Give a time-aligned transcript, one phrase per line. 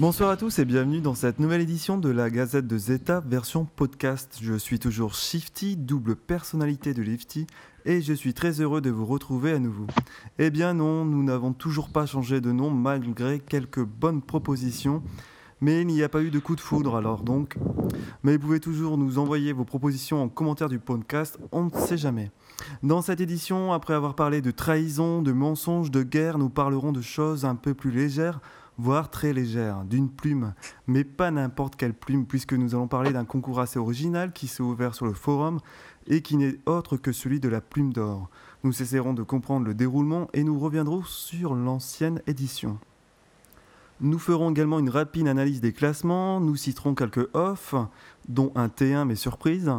[0.00, 3.66] Bonsoir à tous et bienvenue dans cette nouvelle édition de la Gazette de Zeta version
[3.66, 4.38] podcast.
[4.40, 7.46] Je suis toujours Shifty, double personnalité de Lifty,
[7.84, 9.86] et je suis très heureux de vous retrouver à nouveau.
[10.38, 15.02] Eh bien non, nous n'avons toujours pas changé de nom malgré quelques bonnes propositions,
[15.60, 17.58] mais il n'y a pas eu de coup de foudre alors donc.
[18.22, 21.98] Mais vous pouvez toujours nous envoyer vos propositions en commentaire du podcast, on ne sait
[21.98, 22.30] jamais.
[22.82, 27.02] Dans cette édition, après avoir parlé de trahison, de mensonges, de guerre, nous parlerons de
[27.02, 28.40] choses un peu plus légères
[28.80, 30.54] voire très légère, d'une plume,
[30.86, 34.62] mais pas n'importe quelle plume, puisque nous allons parler d'un concours assez original qui s'est
[34.62, 35.60] ouvert sur le forum
[36.06, 38.30] et qui n'est autre que celui de la plume d'or.
[38.64, 42.78] Nous cesserons de comprendre le déroulement et nous reviendrons sur l'ancienne édition.
[44.00, 47.74] Nous ferons également une rapide analyse des classements, nous citerons quelques offs,
[48.30, 49.70] dont un T1 mais surprise,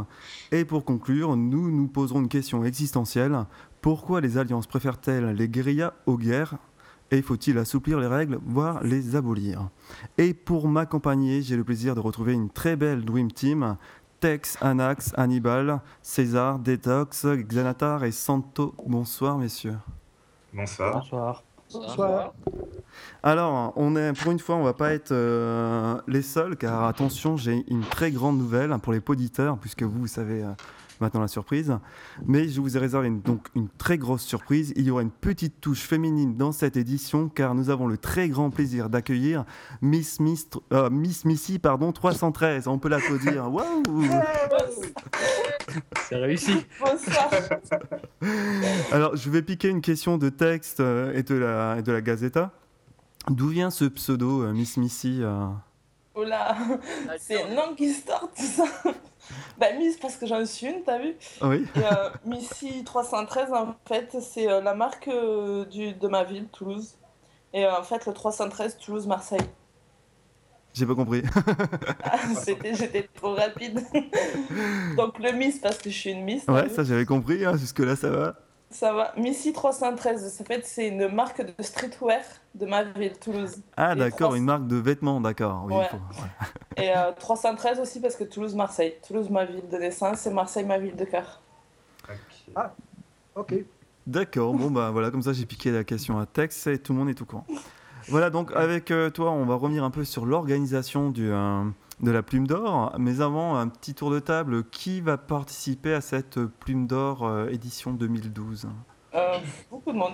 [0.52, 3.46] et pour conclure, nous nous poserons une question existentielle.
[3.82, 6.60] Pourquoi les alliances préfèrent-elles les guérillas aux guerres?
[7.12, 9.70] Et faut-il assouplir les règles, voire les abolir?
[10.18, 13.78] Et pour m'accompagner, j'ai le plaisir de retrouver une très belle Dream Team.
[14.22, 18.76] Tex, Anax, Hannibal, César, Detox, Xanatar et Santo.
[18.86, 19.78] Bonsoir messieurs.
[20.54, 20.94] Bonsoir.
[20.94, 21.44] Bonsoir.
[21.74, 22.34] Bonsoir.
[23.24, 27.36] Alors, on est, pour une fois, on va pas être euh, les seuls, car attention,
[27.36, 30.52] j'ai une très grande nouvelle pour les poditeurs, puisque vous, vous savez, euh,
[31.02, 31.78] maintenant la surprise.
[32.26, 34.74] Mais je vous ai réservé une, donc une très grosse surprise.
[34.76, 38.30] Il y aura une petite touche féminine dans cette édition car nous avons le très
[38.30, 39.46] grand plaisir d'accueillir
[39.82, 42.68] Miss, Miss, euh, Miss Missy pardon, 313.
[42.68, 43.52] On peut l'applaudir.
[43.52, 43.84] Waouh
[46.08, 46.66] C'est réussi.
[48.92, 52.02] Alors, je vais piquer une question de texte euh, et de la, et de la
[52.02, 52.52] Gazeta.
[53.30, 55.48] D'où vient ce pseudo, euh, Miss Missy euh?
[56.16, 56.58] Oh là,
[57.20, 58.66] c'est une longue histoire tout ça.
[59.58, 61.66] Bah, Miss, parce que j'en suis une, t'as vu Oui.
[61.76, 66.48] Et, euh, Missy 313, en fait, c'est euh, la marque euh, du, de ma ville,
[66.52, 66.96] Toulouse.
[67.54, 69.42] Et en fait, le 313, Toulouse-Marseille.
[70.74, 71.22] J'ai pas compris.
[72.04, 73.82] Ah, c'était- J'étais trop rapide.
[74.98, 76.46] Donc le Miss, parce que je suis une Miss.
[76.48, 77.44] Ouais, vu ça j'avais compris.
[77.46, 78.36] hein, Jusque-là, ça va.
[78.72, 79.12] Ça va.
[79.18, 82.22] Missy 313, en fait, c'est une marque de streetwear
[82.56, 83.58] de ma ville, Toulouse.
[83.78, 85.64] Ah, d'accord, 300 une marque de vêtements, d'accord.
[85.66, 85.88] Oui, Ouais.
[85.90, 86.30] faut- ouais.
[86.84, 88.96] Et euh, 313 aussi parce que Toulouse-Marseille.
[89.06, 91.42] Toulouse, ma ville de naissance, et Marseille, ma ville de cœur.
[92.10, 92.64] Ok.
[93.36, 93.54] Ok.
[94.08, 97.00] D'accord, bon bah voilà, comme ça j'ai piqué la question à Tex et tout le
[97.00, 97.46] monde est au courant.
[98.10, 101.64] Voilà, donc avec euh, toi, on va revenir un peu sur l'organisation du, euh,
[102.02, 102.96] de la Plume d'Or.
[103.00, 104.64] Mais avant, un petit tour de table.
[104.70, 108.68] Qui va participer à cette Plume d'Or euh, édition 2012
[109.14, 109.38] Euh,
[109.70, 110.14] beaucoup de monde.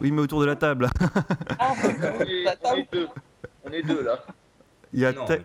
[0.00, 0.88] Oui, mais autour de la table.
[1.58, 2.78] Ah, On est, la on table.
[2.80, 3.08] est deux.
[3.64, 4.18] On est deux là.
[4.92, 5.40] Il y a Non, Te-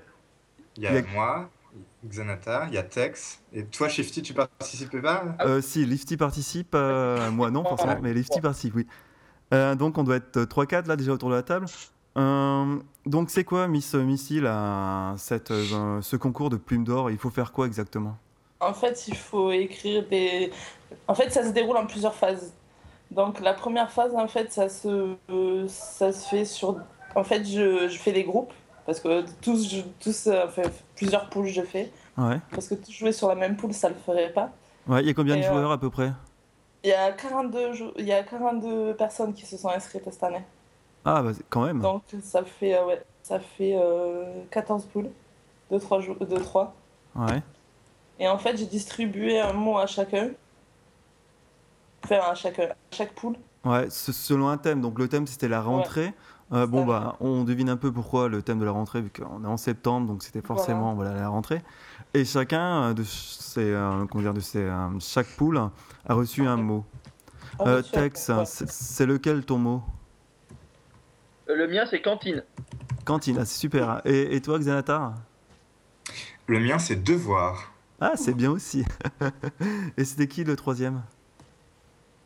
[0.78, 1.50] Il y a Il y a- moi,
[2.06, 5.24] Xanatar, il y a Tex, et toi, Shifty, tu participes pas?
[5.42, 6.74] Euh, si, Lifty participe.
[6.76, 8.88] euh, moi non, forcément, mais Lifty participe, oui.
[9.54, 11.66] Euh, donc on doit être 3-4 là déjà autour de la table.
[12.18, 12.76] Euh,
[13.06, 17.12] donc c'est quoi, Miss Missy, là, cette, euh, ce concours de Plume d'Or?
[17.12, 18.18] Il faut faire quoi exactement?
[18.60, 20.52] En fait, il faut écrire des.
[21.08, 22.54] En fait, ça se déroule en plusieurs phases.
[23.12, 26.78] Donc, la première phase, en fait, ça se, euh, ça se fait sur.
[27.16, 28.52] En fait, je, je fais des groupes.
[28.86, 30.64] Parce que tous, je- tous euh, enfin,
[30.96, 31.92] plusieurs poules, je fais.
[32.18, 32.40] Ouais.
[32.52, 34.50] Parce que jouer sur la même poule, ça le ferait pas.
[34.88, 36.12] Ouais, il y a combien de Et, euh, joueurs à peu près?
[36.88, 40.24] Il y a 42, jou- il y a 42 personnes qui se sont inscrites cette
[40.24, 40.42] année.
[41.04, 41.82] Ah, bah, quand même.
[41.82, 45.10] Donc, ça fait, euh, ouais, ça fait euh, 14 poules
[45.70, 46.74] de 3, de 3.
[47.14, 47.44] Ouais.
[48.20, 50.30] Et en fait, j'ai distribué un mot à chacun.
[52.06, 53.36] Enfin, à chaque, à chaque poule.
[53.66, 54.80] Ouais, selon un thème.
[54.80, 56.14] Donc le thème c'était la rentrée.
[56.54, 59.44] Euh, bon, bah, on devine un peu pourquoi le thème de la rentrée, vu qu'on
[59.44, 61.14] est en septembre, donc c'était forcément voilà.
[61.14, 61.62] la rentrée.
[62.14, 66.48] Et chacun euh, de ces, euh, comment dire, de ces, euh, chaque poule a reçu
[66.48, 66.86] un mot.
[67.92, 69.84] Tex, c'est lequel ton mot?
[71.48, 72.44] Le mien c'est cantine.
[73.04, 74.02] Cantine, ah, c'est super.
[74.06, 75.16] Et, et toi, Xanatar
[76.46, 77.74] Le mien, c'est devoir.
[78.00, 78.86] Ah, c'est bien aussi.
[79.98, 81.02] et c'était qui le troisième?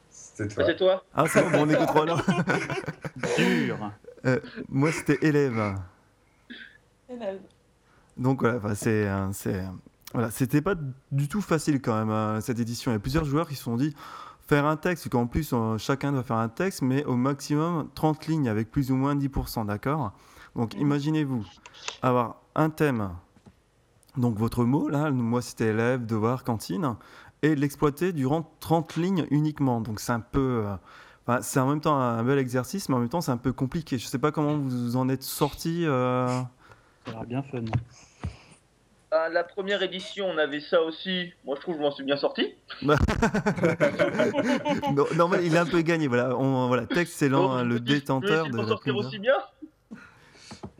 [0.09, 0.65] C'était toi.
[0.65, 1.03] c'est toi.
[1.13, 2.05] Ah, c'est bon, on est que trois
[4.23, 4.39] Dur.
[4.69, 5.75] Moi, c'était élève.
[7.09, 7.41] Élève.
[8.17, 9.67] Donc voilà, enfin, c'est, euh, c'est, euh,
[10.13, 10.75] voilà, c'était pas
[11.11, 12.91] du tout facile quand même euh, cette édition.
[12.91, 13.95] Il y a plusieurs joueurs qui se sont dit
[14.47, 18.27] faire un texte, qu'en plus euh, chacun doit faire un texte, mais au maximum 30
[18.27, 20.11] lignes avec plus ou moins 10%, d'accord?
[20.55, 20.81] Donc Mhm.
[20.81, 21.45] imaginez-vous
[22.01, 23.11] avoir un thème,
[24.17, 26.95] donc votre mot, là, moi c'était élève, devoir, cantine,
[27.41, 29.79] et l'exploiter durant 30 lignes uniquement.
[29.81, 30.63] Donc c'est un peu.
[30.65, 30.75] euh,
[31.31, 33.53] enfin, c'est en même temps un bel exercice, mais en même temps c'est un peu
[33.53, 33.97] compliqué.
[33.97, 35.85] Je sais pas comment vous en êtes sorti.
[35.85, 36.43] euh, Ça
[37.07, 37.63] a l'air bien fun.
[39.13, 41.33] Ah, la première édition on avait ça aussi.
[41.45, 42.53] Moi je trouve que je m'en suis bien sorti.
[44.93, 46.07] non, normal, il a un peu gagné.
[46.07, 49.33] Voilà, on, voilà texte, c'est l'an- Donc, le détenteur de sortir plume aussi bien.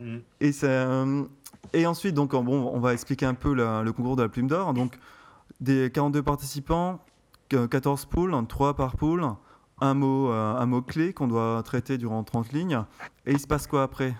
[0.00, 0.18] Mm.
[0.40, 1.24] Et, ça, euh,
[1.72, 4.48] et ensuite, donc, bon, on va expliquer un peu la- le concours de la plume
[4.48, 4.72] d'or.
[4.72, 4.98] Donc,
[5.60, 7.00] des 42 participants,
[7.48, 9.26] que- 14 poules, 3 par poule,
[9.82, 12.82] un mot, euh, un mot clé qu'on doit traiter durant 30 lignes.
[13.26, 14.14] Et il se passe quoi après?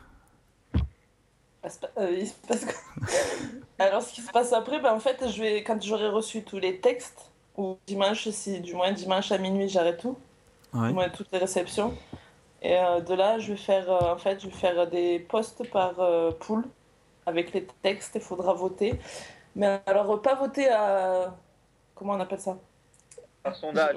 [1.65, 2.75] Il se pa- euh, il se passe quoi?
[3.79, 6.59] Alors, ce qui se passe après, ben, en fait, je vais, quand j'aurai reçu tous
[6.59, 10.17] les textes, ou dimanche, si du moins dimanche à minuit, j'arrête tout,
[10.75, 10.89] Ouais.
[10.89, 11.95] du moins toutes les réceptions.
[12.63, 15.69] Et euh, de là, je vais faire, euh, en fait, je vais faire des posts
[15.71, 16.65] par euh, pool
[17.27, 18.13] avec les textes.
[18.15, 18.99] Il faudra voter.
[19.55, 21.35] Mais alors, pas voter à.
[21.95, 22.57] Comment on appelle ça?
[23.45, 23.97] Un sondage.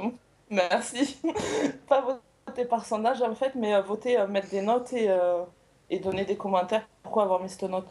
[0.49, 1.17] Merci.
[1.87, 5.43] pas voter par sondage, en fait, mais euh, voter, euh, mettre des notes et, euh,
[5.89, 6.87] et donner des commentaires.
[7.03, 7.87] Pourquoi avoir mis cette note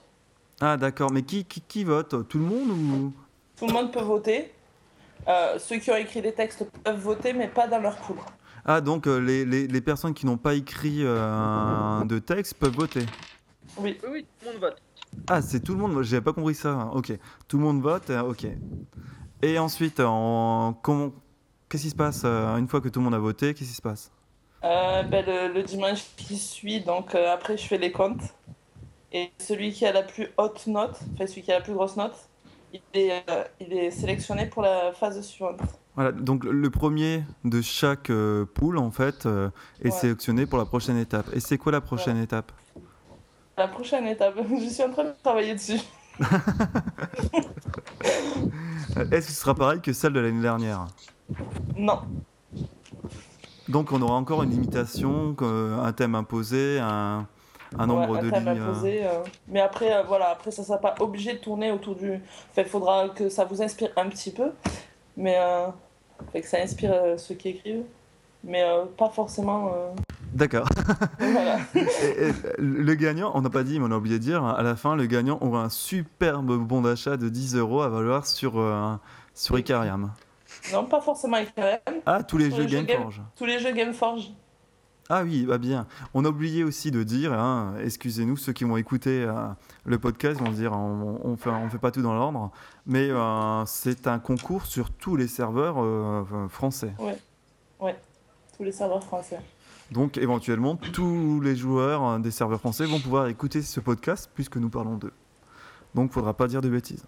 [0.61, 1.11] Ah, d'accord.
[1.11, 2.29] Mais qui, qui, qui vote?
[2.29, 3.13] Tout le monde ou?
[3.57, 4.53] Tout le monde peut voter.
[5.27, 8.17] Euh, ceux qui ont écrit des textes peuvent voter, mais pas dans leur pool.
[8.65, 12.75] Ah, donc euh, les, les, les personnes qui n'ont pas écrit euh, de texte peuvent
[12.75, 13.07] voter.
[13.79, 13.99] Oui.
[14.03, 14.83] Oui, oui, tout le monde vote.
[15.29, 16.03] Ah, c'est tout le monde.
[16.03, 16.91] J'avais pas compris ça.
[16.93, 17.13] Ok.
[17.49, 18.11] Tout le monde vote.
[18.11, 18.47] Ok.
[19.43, 20.75] Et ensuite, en...
[20.83, 21.13] comment...
[21.75, 23.77] qu'est-ce qui se passe euh, une fois que tout le monde a voté Qu'est-ce qui
[23.77, 24.13] se passe
[24.65, 28.23] Euh, ben, le, le dimanche qui suit, donc euh, après je fais les comptes.
[29.13, 31.97] Et celui qui a la plus haute note, enfin celui qui a la plus grosse
[31.97, 32.31] note,
[32.73, 33.25] il est,
[33.61, 35.61] il est sélectionné pour la phase suivante.
[35.95, 36.13] Voilà.
[36.13, 39.51] Donc le premier de chaque euh, poule en fait euh,
[39.81, 39.91] est Ouais.
[39.91, 41.31] sélectionné pour la prochaine étape.
[41.33, 42.53] Et c'est quoi la prochaine étape?
[43.57, 45.81] La prochaine étape, je suis en train de travailler dessus.
[49.11, 50.87] Est-ce que ce sera pareil que celle de l'année dernière?
[51.77, 52.01] Non,
[53.69, 57.27] Donc on aura encore une limitation, un thème imposé, un,
[57.79, 58.59] un nombre Ouais, un de thème lignes.
[58.61, 59.11] euh, imposé, euh,
[59.49, 62.13] Mais après, euh, voilà, après ça sera pas obligé de tourner autour du.
[62.51, 64.51] Enfin, il faudra que ça vous inspire un petit peu,
[65.17, 65.67] mais euh,
[66.33, 67.85] fait que ça inspire ceux qui écrivent,
[68.45, 68.63] mais
[68.99, 69.73] pas forcément.
[70.35, 70.69] D'accord.
[71.19, 71.59] voilà.
[71.75, 74.63] Et- et le gagnant, on n'a pas dit, mais on a oublié de dire, à
[74.63, 78.55] la fin, le gagnant aura un superbe bon d'achat de 10 euros à valoir sur,
[79.33, 80.11] sur Icarium.
[80.73, 81.39] Non, pas forcément
[82.07, 83.23] Ah, tous les jeux les jeux Gameforge.
[83.37, 84.33] tous les jeux Gameforge.
[85.11, 85.87] Ah oui, bah bien.
[86.15, 89.35] On a oublié aussi de dire, hein, excusez-nous, ceux qui vont écouter euh,
[89.85, 92.51] le podcast vont dire, on, on fait, on fait pas tout dans l'ordre,
[92.87, 96.95] mais euh, c'est un concours sur tous les serveurs euh, français.
[98.57, 99.41] Tous les serveurs français.
[99.91, 104.71] Donc éventuellement, tous les joueurs des serveurs français vont pouvoir écouter ce podcast puisque nous
[104.71, 105.13] parlons d'eux.
[105.95, 107.05] Donc faudra pas dire de bêtises.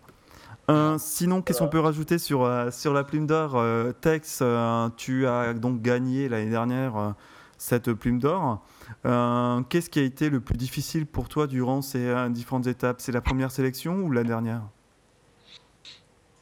[0.68, 4.88] Euh, sinon, qu'est-ce qu'on peut rajouter sur, euh, sur la plume d'or euh, Tex, euh,
[4.96, 7.10] tu as donc gagné l'année dernière euh,
[7.56, 8.64] cette plume d'or.
[9.04, 13.00] Euh, qu'est-ce qui a été le plus difficile pour toi durant ces euh, différentes étapes?
[13.00, 14.62] C'est la première sélection ou la dernière?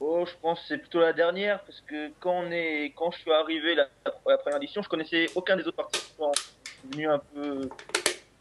[0.01, 2.95] Oh, je pense que c'est plutôt la dernière, parce que quand, on est...
[2.97, 3.89] quand je suis arrivé la,
[4.27, 6.33] la première édition, je connaissais aucun des autres participants.
[6.35, 7.69] Je suis venu un peu,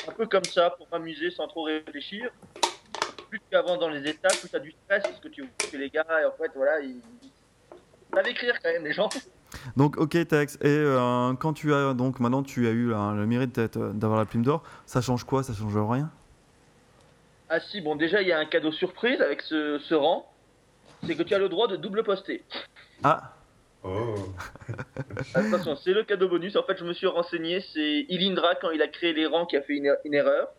[0.08, 2.32] un peu comme ça, pour m'amuser sans trop réfléchir.
[3.34, 5.76] Plus tu avances dans les étapes, plus tu as du stress, parce que tu que
[5.76, 9.10] les gars, et en fait, voilà, ils ils savent écrire quand même, les gens.
[9.76, 10.54] Donc, ok, Tex.
[10.58, 14.20] Et euh, quand tu as donc maintenant tu as eu là, le mérite d'être- d'avoir
[14.20, 15.42] la plume d'or, ça change quoi?
[15.42, 16.12] Ça change rien?
[17.50, 20.32] Ah si, bon, déjà, il y a un cadeau surprise avec ce, ce rang.
[21.08, 22.44] C'est que tu as le droit de double poster.
[23.04, 23.34] Ah,
[23.84, 24.16] Oh.
[25.34, 26.56] Attention, c'est le cadeau bonus.
[26.56, 27.62] En fait, je me suis renseigné.
[27.74, 30.50] C'est Ilindra, quand il a créé les rangs, qui a fait une, une erreur.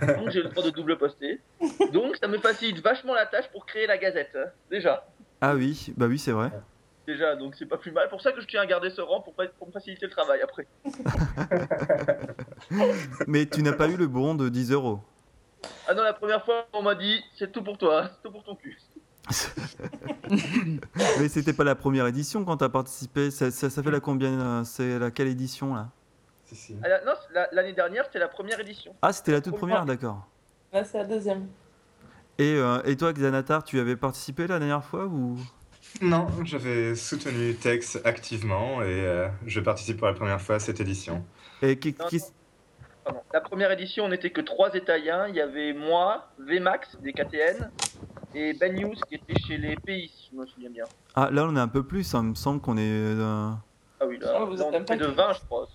[0.00, 1.40] Donc, j'ai le droit de double poster.
[1.92, 4.34] Donc, ça me facilite vachement la tâche pour créer la gazette.
[4.36, 4.46] hein.
[4.70, 5.06] Déjà.
[5.40, 6.50] ah oui, bah oui, c'est vrai.
[7.06, 8.08] Déjà, donc c'est pas plus mal.
[8.08, 10.40] Pour ça que je tiens à garder ce rang pour, pour me faciliter le travail
[10.40, 10.66] après.
[13.26, 15.00] Mais tu n'as pas eu le bon de 10 euros.
[15.88, 18.44] Ah non, la première fois, on m'a dit c'est tout pour toi, c'est tout pour
[18.44, 18.78] ton cul.
[21.20, 23.30] Mais c'était pas la première édition quand tu as participé.
[23.30, 25.88] Ça, ça, ça fait la combien euh, C'est la quelle édition là?
[26.52, 26.76] Si.
[26.84, 28.94] Ah, la- non, c'est la- l'année dernière, c'était la première édition.
[29.02, 30.26] Ah, c'était la toute première, d'accord.
[30.72, 31.48] Là, c'est la deuxième.
[32.38, 35.36] Et, euh, et toi, Xanatar, tu avais participé la dernière fois ou?
[36.00, 40.80] Non, j'avais soutenu Tex activement et euh, je participe pour la première fois à cette
[40.80, 41.24] édition.
[41.60, 42.20] Et qui- Non, qui-
[43.04, 43.20] Pardon.
[43.34, 45.26] La première édition, on n'était que trois Étaliens.
[45.28, 47.68] Il y avait moi, VMAX des KTN
[48.34, 50.84] et Ben News qui était chez les pays, si je me souviens bien.
[51.16, 52.04] Ah, là, on est un peu plus.
[52.04, 52.80] Ça me semble qu'on est.
[52.88, 53.50] euh,
[54.00, 55.14] Ah oui, là, Ah, vous là, êtes on était de paquet.
[55.16, 55.68] 20, je crois.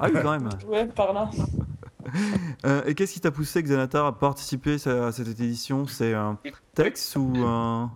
[0.00, 0.48] Ah oui, quand même.
[0.66, 1.30] Ouais, par là.
[2.64, 5.86] Euh, et qu'est-ce qui t'a poussé, Xanatar, à participer à cette édition?
[5.86, 6.38] C'est un
[6.74, 7.92] texte ou un.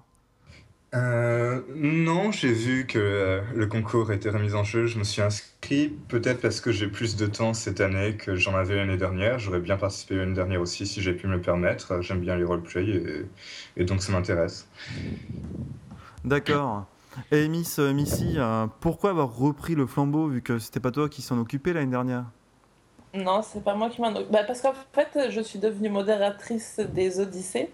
[0.94, 4.86] Euh, non, j'ai vu que euh, le concours était remis en jeu.
[4.86, 8.54] Je me suis inscrit peut-être parce que j'ai plus de temps cette année que j'en
[8.54, 9.40] avais l'année dernière.
[9.40, 12.00] J'aurais bien participé l'année dernière aussi si j'ai pu me le permettre.
[12.00, 13.26] J'aime bien les roleplay et,
[13.76, 14.68] et donc ça m'intéresse.
[16.24, 16.86] D'accord.
[17.30, 21.08] Et Miss euh, Missy, euh, pourquoi avoir repris le flambeau vu que c'était pas toi
[21.08, 22.24] qui s'en occupais l'année dernière?
[23.14, 24.30] Non, c'est pas moi qui m'en occupe.
[24.32, 27.70] Bah, parce qu'en fait, je suis devenue modératrice des Odyssées.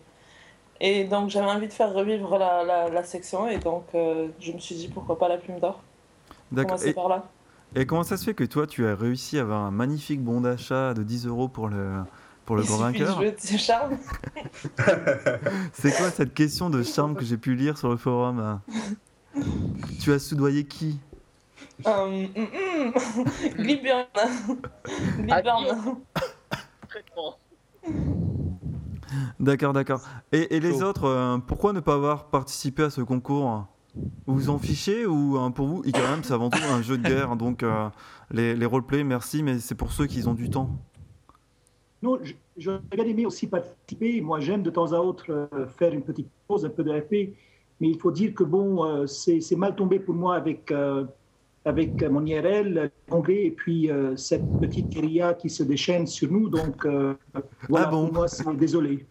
[0.81, 3.49] Et donc, j'avais envie de faire revivre la, la, la section.
[3.49, 5.83] Et donc, euh, je me suis dit pourquoi pas la plume d'or?
[6.53, 6.83] D'accord.
[6.85, 7.25] Et, par là.
[7.75, 10.41] et comment ça se fait que toi, tu as réussi à avoir un magnifique bon
[10.41, 12.01] d'achat de 10 euros pour le,
[12.45, 13.19] pour le grand vainqueur?
[13.19, 13.97] de charme.
[15.73, 18.61] C'est quoi cette question de charme que j'ai pu lire sur le forum?
[20.01, 20.99] Tu as soudoyé qui
[21.87, 22.27] hum.
[23.57, 24.05] Gliburn.
[25.19, 25.97] Gliburn.
[26.83, 27.37] Concrètement.
[29.39, 30.03] D'accord, d'accord.
[30.33, 33.67] Et, et les autres, euh, pourquoi ne pas avoir participé à ce concours
[34.27, 36.97] Vous vous en fichez ou euh, pour vous, quand même, c'est avant tout un jeu
[36.99, 37.89] de guerre, donc euh,
[38.31, 40.71] les, les roleplays, merci, mais c'est pour ceux qui ont du temps.
[42.03, 44.21] Non, je- j'aurais bien aimé aussi participer.
[44.21, 47.35] Moi, j'aime de temps à autre euh, faire une petite pause, un peu de RP.
[47.81, 51.05] Mais il faut dire que bon, euh, c'est mal tombé pour moi avec, euh,
[51.65, 52.91] avec mon IRL,
[53.29, 56.49] et puis euh, cette petite guérilla qui se déchaîne sur nous.
[56.49, 56.87] Donc,
[57.69, 59.07] voilà, Ah bon pour moi, c'est désolé.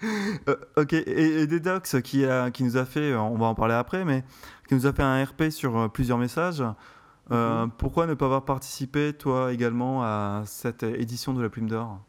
[0.48, 3.74] Euh, ok, et, et Dedox qui, a, qui nous a fait, on va en parler
[3.74, 4.24] après, mais
[4.68, 6.62] qui nous a fait un RP sur plusieurs messages.
[7.32, 12.00] Euh, Pourquoi ne pas avoir participé, toi également, à cette édition de la Plume d'Or?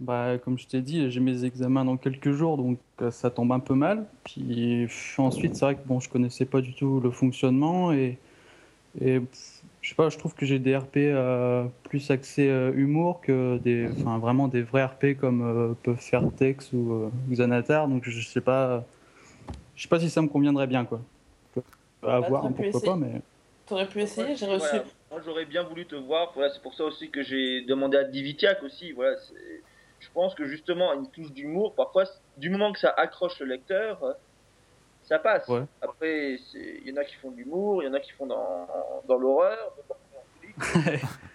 [0.00, 3.52] Bah, comme je t'ai dit, j'ai mes examens dans quelques jours, donc euh, ça tombe
[3.52, 4.06] un peu mal.
[4.24, 8.18] Puis pff, ensuite, c'est vrai que bon, je connaissais pas du tout le fonctionnement et,
[9.00, 12.72] et pff, je sais pas, je trouve que j'ai des RP euh, plus axés euh,
[12.74, 17.10] humour que des, enfin vraiment des vrais RP comme euh, peuvent faire Tex ou euh,
[17.30, 17.88] Xanatar.
[17.88, 18.84] Donc je sais pas,
[19.76, 21.00] je sais pas si ça me conviendrait bien quoi.
[22.02, 22.96] À Bah, voir, hein, pourquoi pas, essayer.
[22.96, 23.20] mais
[23.66, 24.78] T'aurais pu essayer, j'ai Voilà.
[24.78, 24.90] reçu.
[25.10, 26.32] Moi, j'aurais bien voulu te voir.
[26.34, 28.92] Voilà, c'est pour ça aussi que j'ai demandé à Divitiac aussi.
[28.92, 29.59] Voilà, c'est-
[30.00, 32.04] je pense que justement, une touche d'humour, parfois,
[32.36, 34.12] du moment que ça accroche le lecteur, euh,
[35.02, 35.46] ça passe.
[35.48, 35.62] Ouais.
[35.82, 38.26] Après, il y en a qui font de l'humour, il y en a qui font
[38.26, 38.66] dans,
[39.06, 39.74] dans l'horreur.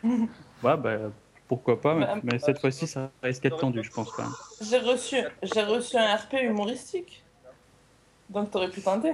[0.04, 0.98] ouais, bah
[1.48, 4.32] pourquoi pas, mais, Bah, mais cette fois-ci ça risque d'être tendu, je pense quand même.
[4.62, 7.24] J'ai reçu, j'ai reçu un RP humoristique.
[8.30, 9.14] Donc, t'aurais pu tenter.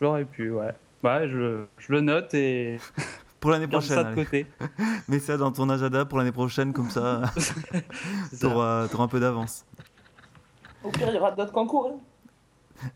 [0.00, 0.72] J'aurais pu, ouais.
[1.02, 2.78] Ouais, je, je le note et
[3.42, 4.46] Pour l'année prochaine, ça de côté.
[5.08, 7.22] mets ça dans ton agenda pour l'année prochaine, comme ça,
[8.40, 9.66] t'auras t'auras un peu d'avance.
[10.84, 11.90] Au pire, il y aura d'autres concours.
[11.92, 11.98] hein.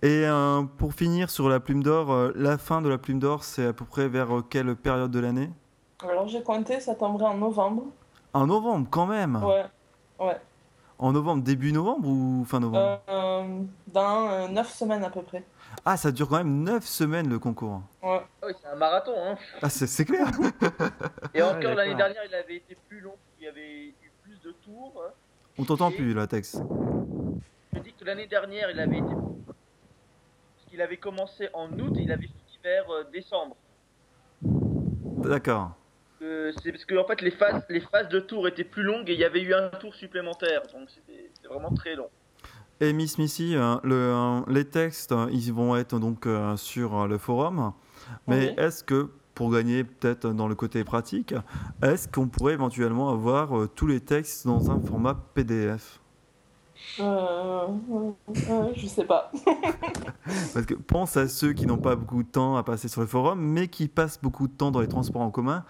[0.02, 3.42] Et euh, pour finir sur la Plume d'Or, euh, la fin de la Plume d'Or,
[3.42, 5.50] c'est à peu près vers euh, quelle période de l'année?
[6.00, 7.84] Alors, j'ai compté, ça tomberait en novembre.
[8.32, 9.36] En novembre, quand même?
[9.42, 9.64] Ouais.
[10.20, 10.36] Ouais.
[10.98, 13.00] En novembre, début novembre ou fin novembre?
[13.08, 13.44] Euh,
[13.88, 15.44] dans 9 semaines à peu près.
[15.84, 17.82] Ah, ça dure quand même 9 semaines le concours.
[18.02, 18.20] Ouais.
[18.42, 19.14] Ah oui, c'est un marathon.
[19.16, 19.36] Hein.
[19.62, 20.26] Ah, c'est c'est clair
[21.34, 23.14] Et encore, l'année dernière, il avait été plus long.
[23.38, 25.02] Il y avait eu plus de tours.
[25.06, 25.12] hein.
[25.58, 26.58] On t'entend plus, là, Tex.
[27.72, 29.06] Je dis que l'année dernière, il avait été.
[29.46, 33.56] Parce qu'il avait commencé en août et il avait fini vers euh, décembre.
[34.42, 35.72] D'accord.
[36.22, 39.08] Euh, c'est parce que en fait les phases, les phases de tour étaient plus longues
[39.10, 42.08] et il y avait eu un tour supplémentaire, donc c'était c'était vraiment très long.
[42.80, 47.00] Et Miss Missy, euh, le, euh, les textes, euh, ils vont être donc euh, sur
[47.00, 47.72] euh, le forum.
[48.26, 48.64] Mais Oui.
[48.64, 51.34] est-ce que, pour gagner peut-être dans le côté pratique,
[51.82, 56.00] est-ce qu'on pourrait éventuellement avoir euh, tous les textes dans un format PDF
[57.00, 58.10] Euh, euh,
[58.50, 59.30] euh, je sais pas.
[60.52, 63.06] Parce que pense à ceux qui n'ont pas beaucoup de temps à passer sur le
[63.06, 65.64] forum, mais qui passent beaucoup de temps dans les transports en commun.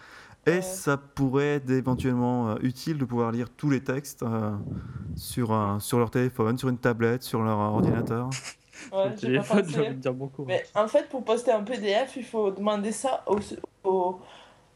[0.47, 0.63] Et Ouais.
[0.63, 4.57] ça pourrait être éventuellement euh, utile de pouvoir lire tous les textes euh,
[5.17, 8.31] sur, sur leur téléphone, sur une tablette, sur leur ordinateur?
[8.93, 9.81] Ouais, j'ai pas téléphone, j'ai pensé.
[9.81, 10.47] envie de dire beaucoup.
[10.47, 13.39] Mais en fait, pour poster un PDF, il faut demander ça au,
[13.85, 14.21] au,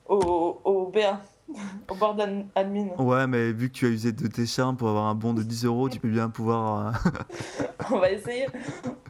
[0.07, 1.23] au, au BA,
[1.89, 2.89] au board ad- admin.
[2.99, 5.43] Ouais, mais vu que tu as usé de tes charmes pour avoir un bon de
[5.43, 7.01] 10 euros, tu peux bien pouvoir.
[7.91, 8.49] On va essayer.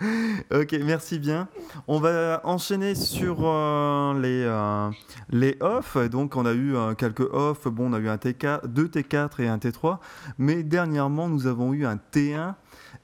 [0.50, 1.48] ok, merci bien.
[1.86, 4.90] On va enchaîner sur euh, les, euh,
[5.28, 5.96] les off.
[6.08, 7.68] Donc, on a eu euh, quelques off.
[7.68, 9.98] Bon, on a eu un TK, deux T4 et un T3.
[10.38, 12.54] Mais dernièrement, nous avons eu un T1.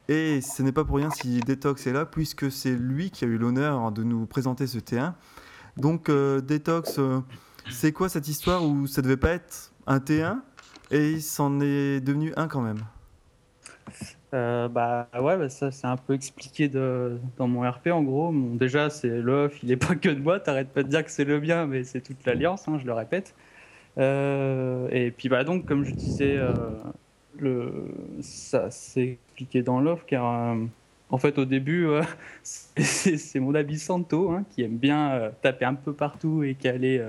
[0.09, 3.29] Et ce n'est pas pour rien si Detox est là, puisque c'est lui qui a
[3.29, 5.13] eu l'honneur de nous présenter ce T1.
[5.77, 6.99] Donc, euh, Detox,
[7.71, 10.39] c'est quoi cette histoire où ça devait pas être un T1
[10.91, 12.79] et il s'en est devenu un quand même
[14.35, 18.33] Euh, bah ouais, bah, ça c'est un peu expliqué dans mon RP en gros.
[18.33, 21.11] Bon, déjà, c'est l'off, il est pas que de moi, t'arrêtes pas de dire que
[21.11, 23.35] c'est le bien, mais c'est toute l'alliance, hein, je le répète.
[23.99, 26.53] Euh, et puis bah donc, comme je disais, euh,
[27.39, 27.71] le,
[28.21, 30.57] ça c'est expliqué dans l'off car
[31.11, 31.89] en fait au début,
[32.43, 37.03] c'est mon ami Santo hein, qui aime bien taper un peu partout et qui allait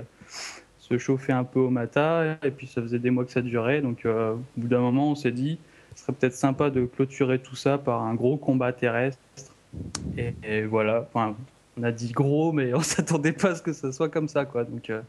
[0.78, 2.38] se chauffer un peu au matin.
[2.44, 5.14] Et puis ça faisait des mois que ça durait, donc au bout d'un moment on
[5.16, 5.58] s'est dit
[5.98, 9.18] ce serait peut-être sympa de clôturer tout ça par un gros combat terrestre.
[10.16, 11.34] Et, et voilà, enfin,
[11.76, 14.44] on a dit gros, mais on s'attendait pas à ce que ce soit comme ça,
[14.44, 14.62] quoi.
[14.64, 15.02] Donc, euh,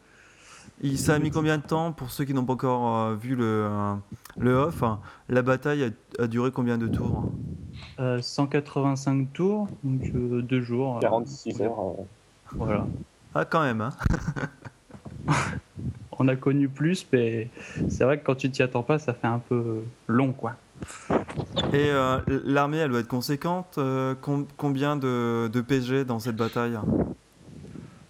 [0.81, 3.35] Il, ça a mis combien de temps pour ceux qui n'ont pas encore euh, vu
[3.35, 3.93] le, euh,
[4.39, 7.23] le off hein, La bataille a, a duré combien de tours?
[7.99, 10.97] Euh, 185 tours, donc euh, deux jours.
[10.97, 11.79] euh, 46 heures.
[11.79, 12.03] euh,
[12.53, 12.87] Voilà.
[13.35, 13.91] Ah, quand même, hein
[16.21, 17.47] On a connu plus, mais
[17.89, 20.55] c'est vrai que quand tu t'y attends pas, ça fait un peu long, quoi.
[21.73, 23.75] Et euh, l'armée, elle doit être conséquente.
[23.77, 26.77] euh, com- combien de, de PG dans cette bataille?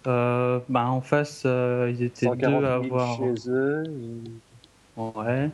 [0.06, 3.18] Euh, bah, en face, euh, ils étaient 140 deux 000 à avoir.
[3.18, 3.82] chez eux.
[3.86, 5.50] et- Ouais.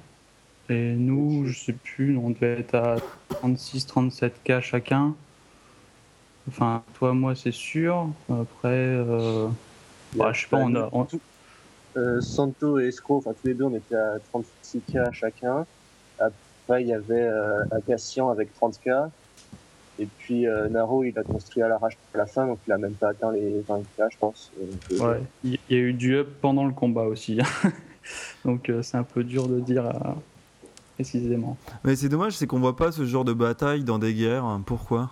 [0.68, 2.96] Et nous, je sais plus, on devait être à
[3.30, 5.14] 36-37 k chacun.
[6.48, 8.08] Enfin, toi, moi, c'est sûr.
[8.28, 9.48] Après, euh...
[10.14, 10.88] bah, je sais pas, on a.
[10.92, 11.06] On-
[11.96, 15.64] euh, Santo et Escro, enfin tous les deux, on était à 36K chacun.
[16.66, 19.08] Après, il y avait euh, avec 30K.
[19.98, 22.76] Et puis euh, Naro, il a construit à l'arrache à la fin, donc il a
[22.76, 24.52] même pas atteint les 20K, je pense.
[24.60, 27.38] Donc, euh, Ouais, il y a eu du up pendant le combat aussi.
[28.44, 30.12] Donc, euh, c'est un peu dur de dire euh,
[30.94, 31.56] précisément.
[31.82, 34.60] Mais c'est dommage, c'est qu'on voit pas ce genre de bataille dans des guerres.
[34.66, 35.10] Pourquoi?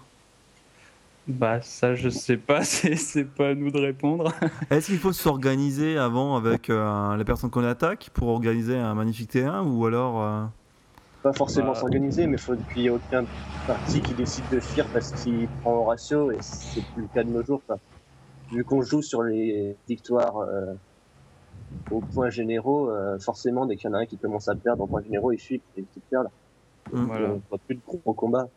[1.27, 4.33] Bah, ça, je sais pas, c'est pas à nous de répondre.
[4.71, 9.31] Est-ce qu'il faut s'organiser avant avec euh, les personnes qu'on attaque pour organiser un magnifique
[9.31, 10.45] terrain ou alors euh,
[11.25, 11.75] Pas forcément Bah.
[11.75, 13.25] s'organiser, mais faut qu'il n'y ait aucun
[13.67, 17.25] parti qui décide de fuir parce qu'il prend au ratio, et c'est plus le cas
[17.25, 17.63] de nos jours.
[17.67, 17.79] quoi.
[18.53, 20.75] Vu qu'on joue sur les victoires euh,
[21.91, 24.83] aux points généraux, euh, forcément, dès qu'il y en a un qui commence à perdre
[24.85, 26.31] en points généraux, il fuit pour éviter de perdre.
[26.93, 27.05] Mm.
[27.07, 27.29] Voilà.
[27.31, 28.49] On voit plus de gros combats.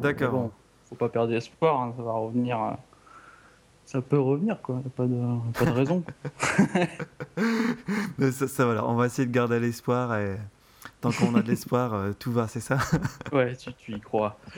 [0.00, 0.30] D'accord.
[0.32, 0.50] Bon,
[0.88, 2.62] faut pas perdre espoir, hein, ça va revenir.
[2.62, 2.70] euh,
[3.84, 4.76] Ça peut revenir, quoi.
[4.76, 6.04] Y a pas de, pas de raison.
[8.18, 10.36] Mais ça, ça, voilà, on va essayer de garder l'espoir et
[11.00, 12.78] tant qu'on a de l'espoir, euh, tout va, c'est ça.
[13.32, 14.38] Ouais, tu, tu y crois.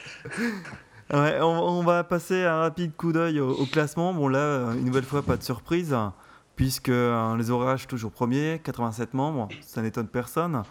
[1.13, 4.15] Ouais, on, on va passer un rapide coup d'œil au, au classement.
[4.15, 5.97] Bon là, une nouvelle fois, pas de surprise,
[6.55, 10.63] puisque euh, les orages toujours premiers, 87 membres, ça n'étonne personne.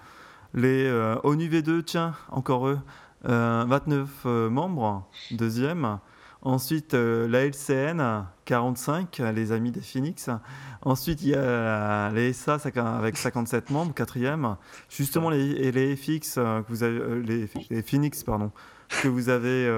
[0.54, 2.80] Les euh, ONU V2, tiens, encore eux,
[3.28, 6.00] euh, 29 euh, membres, deuxième.
[6.42, 10.30] Ensuite, euh, la LCN, 45, les amis des Phoenix.
[10.82, 14.56] Ensuite, il y a les SA avec 57 membres, quatrième.
[14.90, 18.52] Justement, les, les FX, euh, que vous avez, euh, les, Phoenix, pardon,
[19.02, 19.70] que vous avez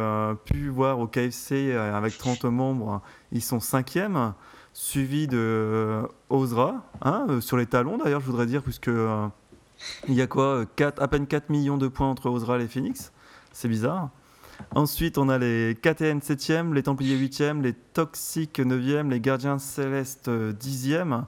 [0.46, 4.34] pu voir au KFC avec 30 membres, ils sont cinquième,
[4.74, 8.92] suivi de euh, Ozra, hein, sur les talons d'ailleurs, je voudrais dire, puisque
[10.08, 12.68] il y a quoi 4, À peine 4 millions de points entre Ozra et les
[12.68, 13.12] Phoenix,
[13.52, 14.10] c'est bizarre.
[14.76, 20.30] Ensuite, on a les KTN 7e, les Templiers 8e, les Toxiques 9e, les Gardiens Célestes
[20.30, 21.24] 10e.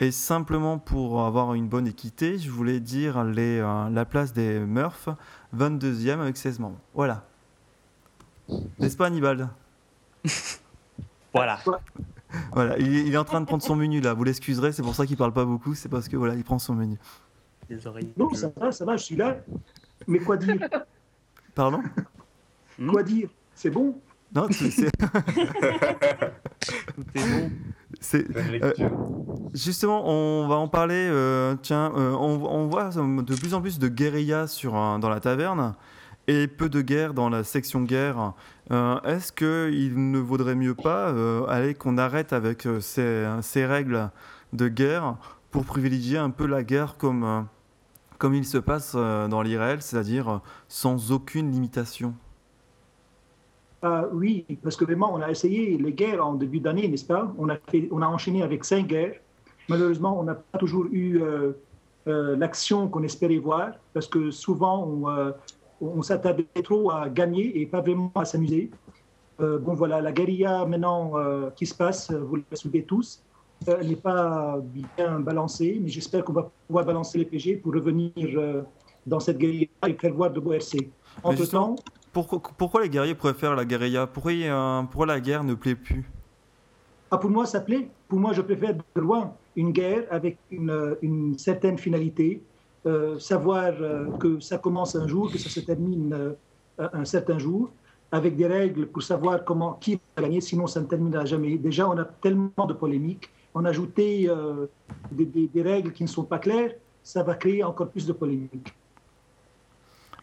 [0.00, 4.58] Et simplement pour avoir une bonne équité, je voulais dire les, euh, la place des
[4.58, 5.08] Murphs,
[5.56, 6.78] 22e avec 16 membres.
[6.94, 7.24] Voilà.
[8.80, 9.48] N'est-ce pas, Hannibal
[11.32, 11.58] Voilà.
[12.52, 14.12] Voilà, il, est- il est en train de prendre son menu là.
[14.14, 16.58] Vous l'excuserez, c'est pour ça qu'il parle pas beaucoup, c'est parce que voilà, il prend
[16.58, 16.98] son menu.
[17.70, 18.12] Les oreilles.
[18.16, 19.36] Non, ça va, ça va, je suis là.
[20.08, 20.58] Mais quoi dire?
[21.54, 21.80] Pardon?
[22.88, 23.28] Quoi dire?
[23.54, 24.00] C'est bon?
[24.34, 24.90] Non, c'est- c'est-
[26.94, 27.50] Tout est bon.
[28.50, 28.90] lecture.
[29.54, 30.94] Justement, on va en parler.
[31.10, 35.10] euh, tiens, euh, on, on voit de plus en plus de guérilla sur, un- dans
[35.10, 35.74] la taverne
[36.28, 38.32] et peu de guerre dans la section guerre.
[38.70, 43.66] Euh, Est-ce qu'il ne vaudrait mieux pas euh, aller qu'on arrête avec euh, ces, ces
[43.66, 44.10] règles
[44.52, 45.16] de guerre
[45.50, 47.40] pour privilégier un peu la guerre comme, euh,
[48.18, 52.14] comme il se passe euh, dans l'IRL, c'est-à-dire euh, sans aucune limitation?
[53.82, 57.32] Ah Oui, parce que vraiment, on a essayé les guerres en début d'année, n'est-ce pas?
[57.36, 59.16] On a, fait, on a enchaîné avec cinq guerres.
[59.68, 61.52] Malheureusement, on n'a pas toujours eu euh,
[62.06, 65.32] euh, l'action qu'on espérait voir, parce que souvent, on, euh,
[65.80, 68.70] on s'attardait trop à gagner et pas vraiment à s'amuser.
[69.40, 73.22] Euh, bon, voilà, la guérilla maintenant euh, qui se passe, euh, vous le soulevez tous,
[73.68, 77.72] euh, elle n'est pas bien balancée, mais j'espère qu'on va pouvoir balancer les PG pour
[77.74, 78.62] revenir euh,
[79.06, 80.90] dans cette guérilla et prévoir de beaux RC.
[81.24, 81.76] Entre-temps,
[82.12, 84.06] pourquoi, les guerriers préfèrent la guérilla?
[84.06, 86.04] Pourquoi, la guerre ne plaît plus?
[87.10, 87.88] Ah, pour moi, ça plaît.
[88.08, 92.42] Pour moi, je préfère de loin une guerre avec une, certaine finalité.
[92.84, 96.32] Euh, savoir euh, que ça commence un jour, que ça se termine euh,
[96.92, 97.70] un certain jour,
[98.10, 101.56] avec des règles pour savoir comment qui va gagner, sinon ça ne terminera jamais.
[101.58, 103.30] Déjà, on a tellement de polémiques.
[103.54, 103.72] On a
[105.12, 106.72] des règles qui ne sont pas claires,
[107.04, 108.74] ça va créer encore plus de polémiques.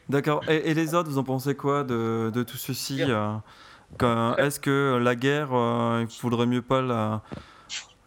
[0.10, 0.42] D'accord.
[0.50, 5.00] Et, et les autres, vous en pensez quoi de, de tout ceci euh, Est-ce que
[5.02, 7.22] la guerre, euh, il faudrait mieux pas la,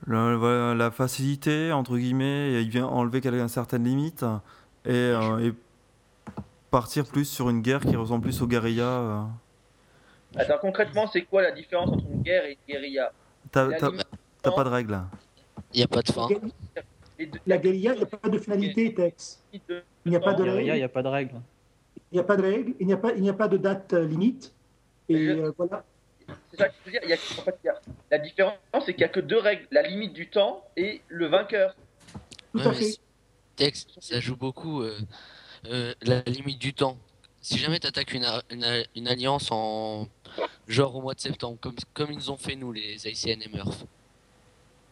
[0.09, 4.25] la, la faciliter, entre guillemets, et il vient enlever quelques certaines limites
[4.85, 5.55] et, euh, et
[6.73, 9.23] partir plus sur une guerre qui ressemble plus aux guérillas euh?
[10.35, 13.13] Attends, concrètement, c'est quoi la différence entre une guerre et une guérilla?
[13.53, 13.69] T'as
[14.43, 15.01] pas de règles?
[15.75, 16.27] Il n'y a pas de fin.
[17.47, 19.43] La guérilla, il n'y a pas de finalité, Tex.
[19.53, 19.61] Il
[20.07, 21.41] n'y a pas de Guérilla, il n'y règle, a pas de règle.
[22.11, 23.57] Il n'y a pas de règle, il n'y a pas, il n'y a pas de
[23.57, 24.53] date euh, limite.
[25.09, 25.85] Et Je- euh, voilà.
[26.51, 27.01] C'est ça que je veux dire.
[27.05, 29.21] Il y a, en fait, il y a- la différence, c'est qu'il n'y a que
[29.21, 31.75] deux règles la limite du temps et le vainqueur.
[32.53, 32.97] Tout Ouais, à fait.
[33.57, 34.99] Texte, ça joue beaucoup euh,
[35.67, 36.97] euh, la limite du temps.
[37.41, 38.25] Si jamais tu attaques une,
[39.07, 40.09] alliance en
[40.69, 43.85] genre au mois de septembre, comme, comme ils ont fait nous, les ICN et Murph,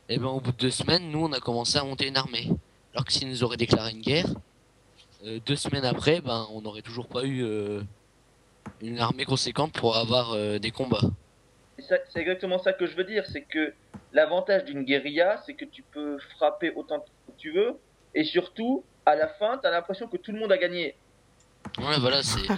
[0.09, 2.51] et ben au bout de deux semaines, nous on a commencé à monter une armée.
[2.93, 4.27] Alors que s'ils nous auraient déclaré une guerre,
[5.24, 7.83] euh, deux semaines après, ben on n'aurait toujours pas eu euh,
[8.80, 11.11] une armée conséquente pour avoir euh, des combats.
[11.78, 13.24] C'est exactement ça que je veux dire.
[13.26, 13.72] C'est que
[14.12, 17.78] l'avantage d'une guérilla, c'est que tu peux frapper autant que tu veux.
[18.14, 20.94] Et surtout, à la fin, tu as l'impression que tout le monde a gagné.
[21.79, 22.40] Ouais, voilà, c'est.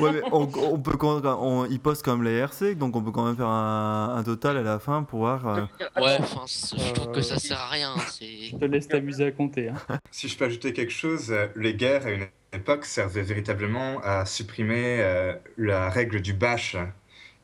[0.00, 3.02] Ouais, mais on, on peut quand on, ils postent quand même les RC, donc on
[3.02, 5.46] peut quand même faire un, un total à la fin pour voir.
[5.46, 5.60] euh,
[5.96, 7.94] Ouais, enfin, je trouve que ça sert à rien.
[8.20, 9.68] Je te laisse t'amuser à compter.
[9.68, 9.74] hein.
[10.10, 14.24] Si je peux ajouter quelque chose, euh, les guerres à une époque servaient véritablement à
[14.26, 16.76] supprimer euh, la règle du bash,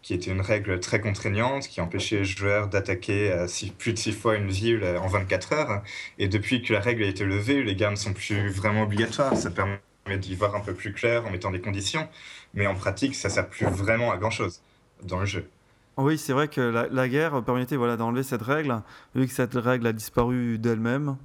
[0.04, 3.46] qui était une règle très contraignante qui empêchait les joueurs d'attaquer euh,
[3.78, 5.82] plus de six fois une ville euh, en 24 heures.
[6.18, 9.34] Et depuis que la règle a été levée, les guerres ne sont plus vraiment obligatoires.
[9.34, 9.78] Ça permet
[10.18, 12.06] d'y voir un peu plus clair en mettant des conditions.
[12.52, 14.60] Mais en pratique, ça ne sert plus vraiment à grand-chose
[15.02, 15.48] dans le jeu.
[15.96, 18.82] Oui, c'est vrai que la, la guerre permettait voilà, d'enlever cette règle.
[19.14, 21.16] Vu que cette règle a disparu d'elle-même,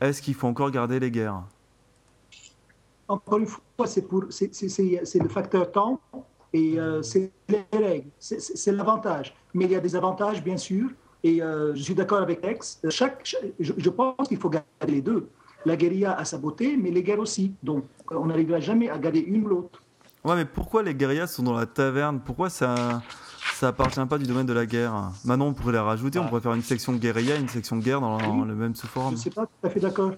[0.00, 1.42] est-ce qu'il faut encore garder les guerres?
[3.08, 6.00] Encore une fois, c'est pour, c'est, c'est, c'est, c'est le facteur temps
[6.52, 9.34] et euh, c'est les règles, c'est, l'avantage.
[9.54, 10.88] Mais il y a des avantages, bien sûr,
[11.22, 12.80] et euh, je suis d'accord avec Tex.
[12.90, 15.28] Chaque, chaque- je, je pense qu'il faut garder les deux.
[15.64, 17.52] La guérilla a sa beauté, mais les guerres aussi.
[17.62, 19.82] Donc, on n'arrivera jamais à garder une ou l'autre.
[20.24, 22.20] Ouais, mais pourquoi les guérillas sont dans la taverne?
[22.24, 23.02] Pourquoi ça
[23.54, 25.10] ça appartient pas du domaine de la guerre?
[25.24, 26.18] Maintenant, on pourrait les rajouter.
[26.18, 26.28] On Ah.
[26.28, 28.46] pourrait faire une section guérilla, une section guerre dans Oui.
[28.46, 29.12] le même Je sous-forum.
[29.14, 30.12] ne suis pas tout à fait d'accord.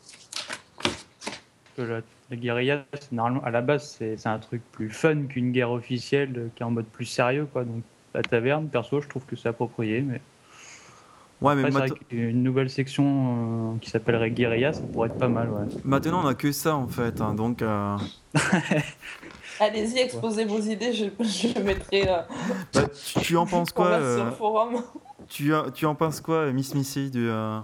[1.77, 5.71] Que la, la guérilla, normalement, à la base, c'est un truc plus fun qu'une guerre
[5.71, 7.47] officielle, euh, qui est en mode plus sérieux.
[7.53, 7.65] Quoi.
[7.65, 7.83] Donc,
[8.15, 10.01] la taverne, perso, je trouve que c'est approprié.
[10.03, 10.21] Mais
[11.41, 15.49] Ouais, mais après, qu'une nouvelle section euh, qui s'appellerait guérilla, ça pourrait être pas mal.
[15.51, 15.67] Ouais.
[15.85, 17.21] maintenant, on a que ça en fait.
[17.21, 17.97] hein, donc, euh,
[19.61, 22.23] Allez-y, exposez vos idées, je, je mettrai euh,
[22.75, 24.83] bah, tu, tu en penses quoi euh, forum.
[25.29, 27.59] tu, tu en penses quoi, Miss Missy, du, euh,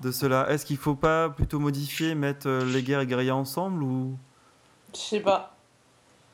[0.00, 3.82] de cela Est-ce qu'il faut pas plutôt modifier, mettre euh, les guerres et guérillas ensemble
[3.82, 4.16] ou?
[4.94, 5.54] Je sais pas.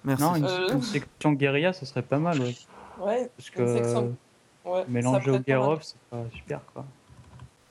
[0.05, 0.23] Merci.
[0.25, 0.69] Non, une, Euh.
[0.75, 2.41] une section guérilla, ça serait pas mal.
[2.41, 2.55] Ouais.
[3.01, 4.17] Ouais, Parce Une que section-
[4.65, 6.61] ouais, ça mélanger peut au guerre off, c'est pas super.
[6.73, 6.85] Quoi.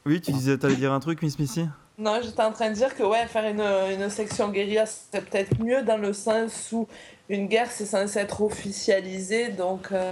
[0.05, 1.67] Oui, tu disais, t'allais dire un truc, Miss Missy?
[1.97, 3.61] Non, j'étais en train de dire que ouais, faire une,
[4.01, 6.87] une section guérilla, c'est peut-être mieux dans le sens où
[7.29, 9.49] une guerre, c'est censé être officialisé.
[9.49, 10.11] Donc euh,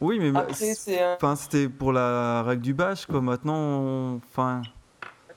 [0.00, 1.02] Oui, mais après, c'est- c'est.
[1.02, 3.20] euh, enfin, c'était pour la règle du bash, quoi.
[3.22, 4.62] Maintenant, on- enfin,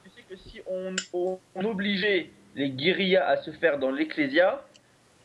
[0.03, 4.61] Tu sais que si on, on- on obligeait les guérillas à se faire dans l'ecclésia,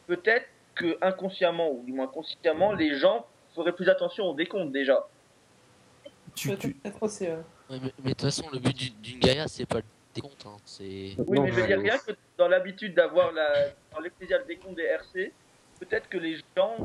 [0.07, 5.07] peut-être que inconsciemment, ou du moins consciemment, les gens feraient plus attention au décompte déjà.
[6.35, 7.25] tu, tu- Peut-être aussi.
[7.25, 7.39] ouais.
[7.71, 10.45] Ouais, mais mais de toute façon, le but du- d'une guérilla, c'est pas le décompte.
[10.47, 10.57] Hein.
[10.65, 11.15] C'est.
[11.19, 13.47] Oui, Non, mais je veux dire, rien que dans l'habitude d'avoir la,
[13.93, 15.33] dans l'ecclésia le décompte des RC,
[15.81, 16.77] peut-être que les gens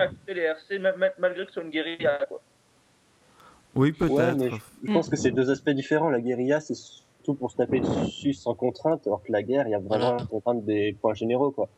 [0.00, 2.18] à les RC même- malgré que ce soit une guérilla.
[2.28, 2.40] Quoi.
[3.74, 4.58] oui, peut-être.
[4.84, 6.10] je, pense que c'est deux aspects différents.
[6.10, 9.70] La guérilla, c'est surtout pour se taper dessus sans contrainte, alors que la guerre, il
[9.70, 10.16] y a vraiment Voilà.
[10.18, 11.68] la contrainte des points généraux, quoi.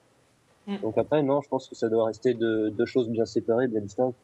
[0.67, 0.77] Mm.
[0.79, 3.81] Donc après, non, je pense que ça doit rester deux, deux choses bien séparées, bien
[3.81, 4.17] distinctes.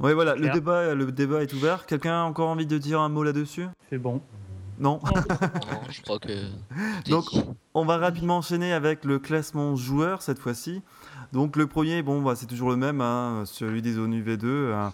[0.00, 1.86] Oui, voilà, le débat, le débat est ouvert.
[1.86, 3.66] Quelqu'un a encore envie de dire un mot là-dessus?
[3.88, 4.20] C'est bon.
[4.82, 5.12] Non Non,
[5.90, 6.32] je crois que.
[7.08, 7.44] Donc, dit.
[7.72, 10.82] On va rapidement enchaîner avec le classement joueur cette fois-ci.
[11.32, 14.88] Donc le premier, bon, bah, c'est toujours le même, hein, celui des ONU V2, euh,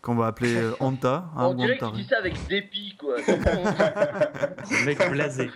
[0.00, 1.26] qu'on va appeler euh, Anta.
[1.36, 1.92] hein, on dirait Antare.
[1.92, 3.16] dis ça avec dépit, quoi.
[3.26, 5.50] Le mec blasé.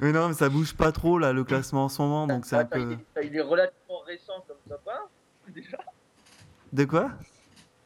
[0.00, 2.56] Mais non, mais ça bouge pas trop là, le classement en ce moment, donc c'est
[2.56, 2.96] un Attends, peu...
[3.16, 4.82] il, est, il est relativement récent comme top
[5.48, 5.78] 1, déjà.
[6.72, 7.10] De quoi?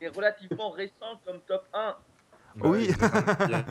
[0.01, 1.95] Il est relativement récent comme top 1.
[2.63, 2.89] Oui.
[2.89, 3.65] y a-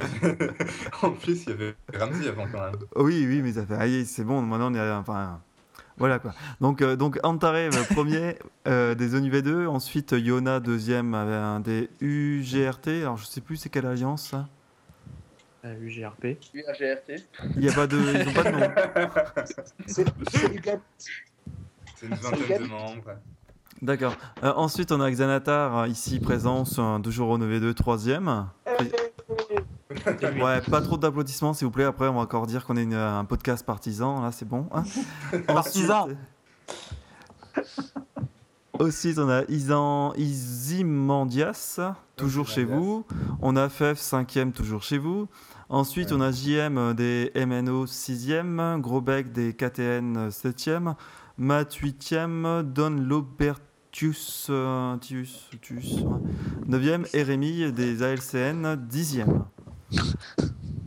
[1.01, 2.75] en plus, il y avait Ramsey avant quand même.
[2.95, 3.75] Oui, oui, mais ça fait...
[3.75, 4.91] Aïe, c'est bon, maintenant on est...
[4.91, 5.39] Enfin...
[5.97, 6.33] Voilà quoi.
[6.59, 9.67] Donc, euh, donc Antare, euh, premier euh, des ONU V2.
[9.67, 12.87] Ensuite, Yona, deuxième avec un des UGRT.
[13.01, 14.47] Alors, je sais plus c'est quelle alliance ça?
[15.65, 16.37] Euh, UGRP.
[16.53, 17.23] UAGRT.
[17.55, 17.97] Il y a pas de...
[17.97, 18.69] Ils ont pas de nom.
[21.95, 23.15] C'est une vingtaine de membres.
[23.81, 24.15] D'accord.
[24.43, 28.47] Euh, ensuite, on a Xanatar ici présent, sur un toujours au 9v2, troisième.
[30.43, 31.83] Ouais, pas trop d'applaudissements s'il vous plaît.
[31.85, 34.21] Après, on va encore dire qu'on est une- un podcast partisan.
[34.21, 34.67] Là, c'est bon.
[34.73, 34.83] hein.
[35.47, 36.07] Partisan.
[38.79, 41.79] Ensuite- on a Isan, Izimandias,
[42.15, 43.05] toujours chez vous.
[43.41, 45.27] On a FEF, 5e, toujours chez vous.
[45.69, 50.95] Ensuite, on a JM euh, des MNO 6e, Grosbeck des KTN 7e,
[51.37, 56.19] Matt 8e, Don Lobertius euh, Tius, Tius, ouais,
[56.67, 59.43] 9e et Rémi des ALCN 10e.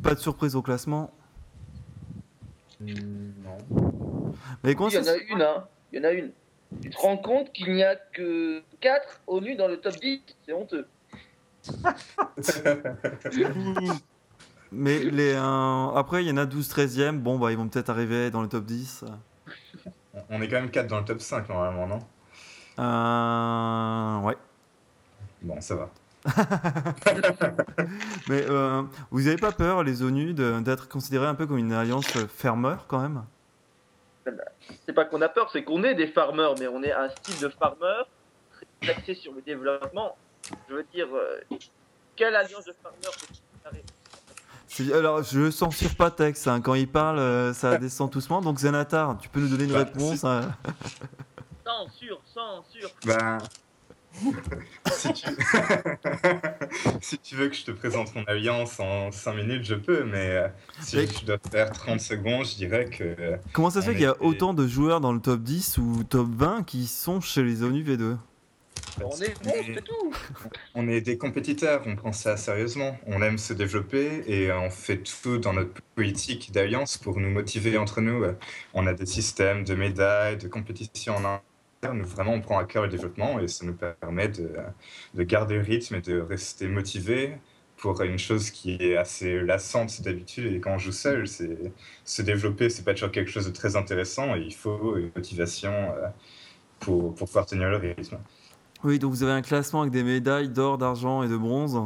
[0.03, 1.12] Pas de surprise au classement.
[2.81, 3.59] Non.
[4.62, 5.64] Mais comment Il y en a une, hein.
[5.92, 6.31] Il y en a une.
[6.83, 10.53] Tu te rends compte qu'il n'y a que 4 ONU dans le top 10 C'est
[10.53, 10.87] honteux.
[14.73, 17.19] Mais les, euh, après, il y en a 12 13e.
[17.19, 19.05] Bon, bah, ils vont peut-être arriver dans le top 10.
[20.31, 22.01] On est quand même 4 dans le top 5 normalement, non?
[22.79, 24.37] Euh, ouais.
[25.42, 25.90] Bon, ça va.
[28.29, 32.07] Mais euh, vous n'avez pas peur, les ONU, d'être considérés un peu comme une alliance
[32.29, 33.23] fermeur quand même?
[34.85, 37.39] C'est pas qu'on a peur, c'est qu'on est des farmers, mais on est un style
[37.41, 38.03] de farmer
[38.81, 40.17] très axé sur le développement.
[40.69, 41.39] Je veux dire, euh,
[42.17, 43.12] quelle alliance de farmers
[44.93, 46.47] Alors, je censure pas Tex.
[46.49, 46.61] hein.
[46.61, 48.41] Quand il parle, euh, ça descend doucement.
[48.41, 50.41] Donc, Zenatar, tu peux nous donner une Bah, réponse hein?
[51.65, 52.91] Censure, censure.
[53.05, 53.39] Ben.
[54.92, 55.26] si, tu...
[57.00, 60.31] si tu veux que je te présente mon alliance en 5 minutes, je peux, mais
[60.31, 60.48] euh,
[60.81, 63.05] si Mais- je dois faire 30 secondes, je dirais que.
[63.05, 65.79] euh, Comment ça se fait qu'il y a autant de joueurs dans le top 10
[65.79, 68.16] ou top 20 qui sont chez les ONU V2
[69.02, 70.12] On est bon, c'est tout.
[70.74, 72.96] On est des compétiteurs, on prend ça sérieusement.
[73.07, 77.76] On aime se développer et on fait tout dans notre politique d'alliance pour nous motiver
[77.76, 78.24] entre nous.
[78.72, 81.40] On a des systèmes de médailles, de compétitions en.
[81.83, 84.51] Vraiment, on prend à cœur le développement et ça nous permet de,
[85.15, 87.39] de garder le rythme et de rester motivé
[87.77, 90.53] pour une chose qui est assez lassante d'habitude.
[90.53, 91.73] Et quand on joue seul, c'est
[92.05, 95.71] se développer, c'est pas toujours quelque chose de très intéressant et il faut une motivation
[95.73, 96.09] euh,
[96.81, 98.19] pour, pour pouvoir tenir le rythme.
[98.83, 101.81] Oui, donc vous avez un classement avec des médailles d'or, d'argent et de bronze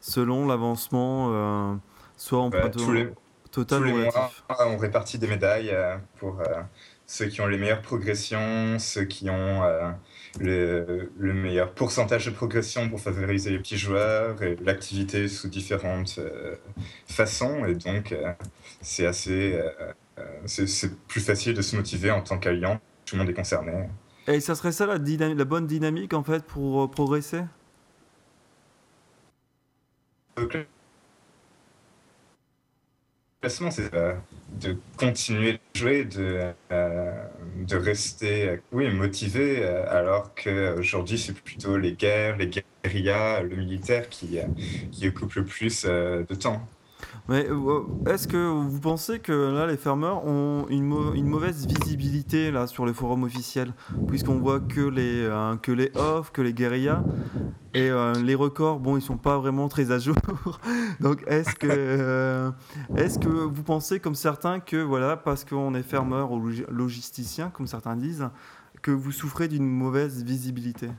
[0.00, 1.74] selon l'avancement, euh,
[2.16, 3.08] soit en Bah, les-
[3.50, 4.30] total Tous les mois,
[4.60, 6.40] on répartit des médailles euh, pour
[7.06, 9.90] ceux qui ont les meilleures progressions, ceux qui ont euh,
[10.40, 16.16] le, le meilleur pourcentage de progression pour favoriser les petits joueurs et l'activité sous différentes
[16.18, 16.56] euh,
[17.06, 17.64] façons.
[17.66, 18.32] Et donc, euh,
[18.80, 19.60] c'est assez,
[20.46, 22.80] c'est c'est plus facile de se motiver en tant qu'alliant.
[23.04, 23.88] Tout le monde est concerné.
[24.26, 27.42] Et ça serait ça la, dynam- la bonne dynamique en fait pour progresser?
[33.48, 33.90] C'est
[34.60, 37.12] de continuer de jouer, de, euh,
[37.66, 42.48] de rester oui, motivé, euh, alors qu'aujourd'hui, c'est plutôt les guerres, les
[42.84, 44.44] guérillas, le militaire qui, euh,
[44.92, 46.66] qui occupe le plus de temps.
[47.28, 51.66] Mais euh, est-ce que vous pensez que là les farmers ont une, mau- une mauvaise
[51.66, 53.72] visibilité là sur les forums officiels?
[54.06, 57.04] Puisqu'on voit que les euh, que les off, que les guérillas
[57.74, 60.16] et euh, les records bon ils sont pas vraiment très à jour.
[61.00, 62.50] Donc est-ce que euh,
[62.96, 67.50] est-ce que vous pensez comme certains que voilà parce qu'on est farmer ou logi- logisticien
[67.50, 68.28] comme certains disent
[68.82, 70.90] que vous souffrez d'une mauvaise visibilité?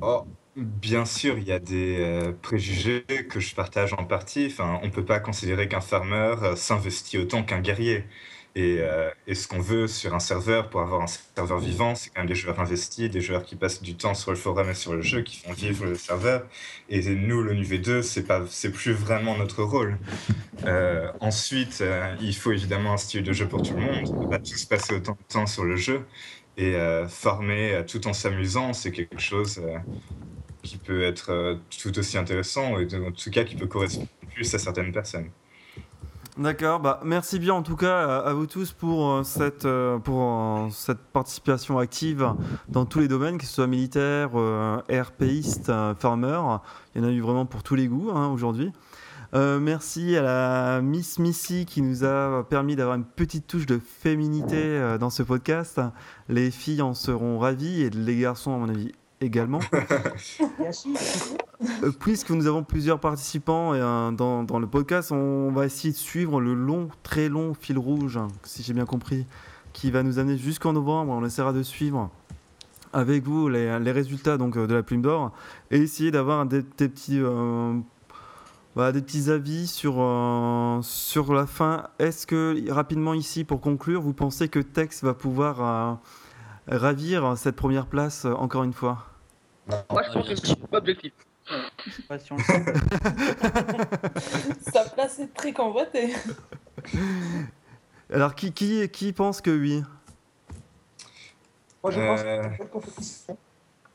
[0.00, 4.48] Oh, bien sûr, il y a des euh, préjugés que je partage en partie.
[4.50, 8.04] Enfin, on ne peut pas considérer qu'un farmer euh, s'investit autant qu'un guerrier.
[8.54, 12.08] Et, euh, et ce qu'on veut sur un serveur, pour avoir un serveur vivant, c'est
[12.08, 14.74] quand même des joueurs investis, des joueurs qui passent du temps sur le forum et
[14.74, 16.46] sur le jeu, qui font vivre le serveur.
[16.88, 19.98] Et nous, l'ONU V2, c'est pas, c'est plus vraiment notre rôle.
[21.20, 21.84] Ensuite,
[22.22, 24.08] il faut évidemment un style de jeu pour tout le monde.
[24.10, 26.06] On ne peut pas tous passer autant de temps sur le jeu.
[26.56, 29.60] Et euh, former tout en s'amusant, c'est quelque chose
[30.66, 34.52] qui peut être euh, tout aussi intéressant et en tout cas qui peut correspondre plus
[34.54, 35.30] à certaines personnes.
[36.36, 40.68] D'accord, bah merci bien en tout cas à, vous tous pour euh, cette euh, pour
[40.70, 42.34] cette participation active
[42.68, 44.30] dans tous les domaines, que ce soit militaire,
[44.90, 46.40] RPiste, farmer.
[46.94, 48.72] Il y en a eu vraiment pour tous les goûts hein, aujourd'hui.
[49.34, 54.96] Merci à la Miss Missy qui nous a permis d'avoir une petite touche de féminité
[54.98, 55.78] dans ce podcast.
[56.30, 59.60] Les filles en seront ravies et les garçons à mon avis également.
[61.82, 65.96] Euh, Puisque nous avons plusieurs participants euh, dans, dans le podcast, on va essayer de
[65.96, 69.24] suivre le long, très long fil rouge, si j'ai bien compris,
[69.72, 71.12] qui va nous amener jusqu'en novembre.
[71.12, 72.10] On essaiera de suivre
[72.92, 75.32] avec vous les, les résultats donc, euh, de la plume d'or
[75.70, 77.74] et essayer d'avoir des, des petits, euh,
[78.74, 81.84] bah, des petits avis sur, euh, sur la fin.
[81.98, 86.00] Est-ce que, rapidement ici, pour conclure, vous pensez que Tex va pouvoir
[86.68, 89.06] ravir cette première place euh, encore une fois
[89.90, 91.12] Moi, je pense que c'est objectif.
[92.08, 92.42] Pas si on le
[94.72, 96.12] Sa place est très convoitée.
[98.12, 99.82] Alors, qui, qui, qui pense que oui?
[101.82, 103.38] Moi, je pense Euh, qu'il y a une belle compétition.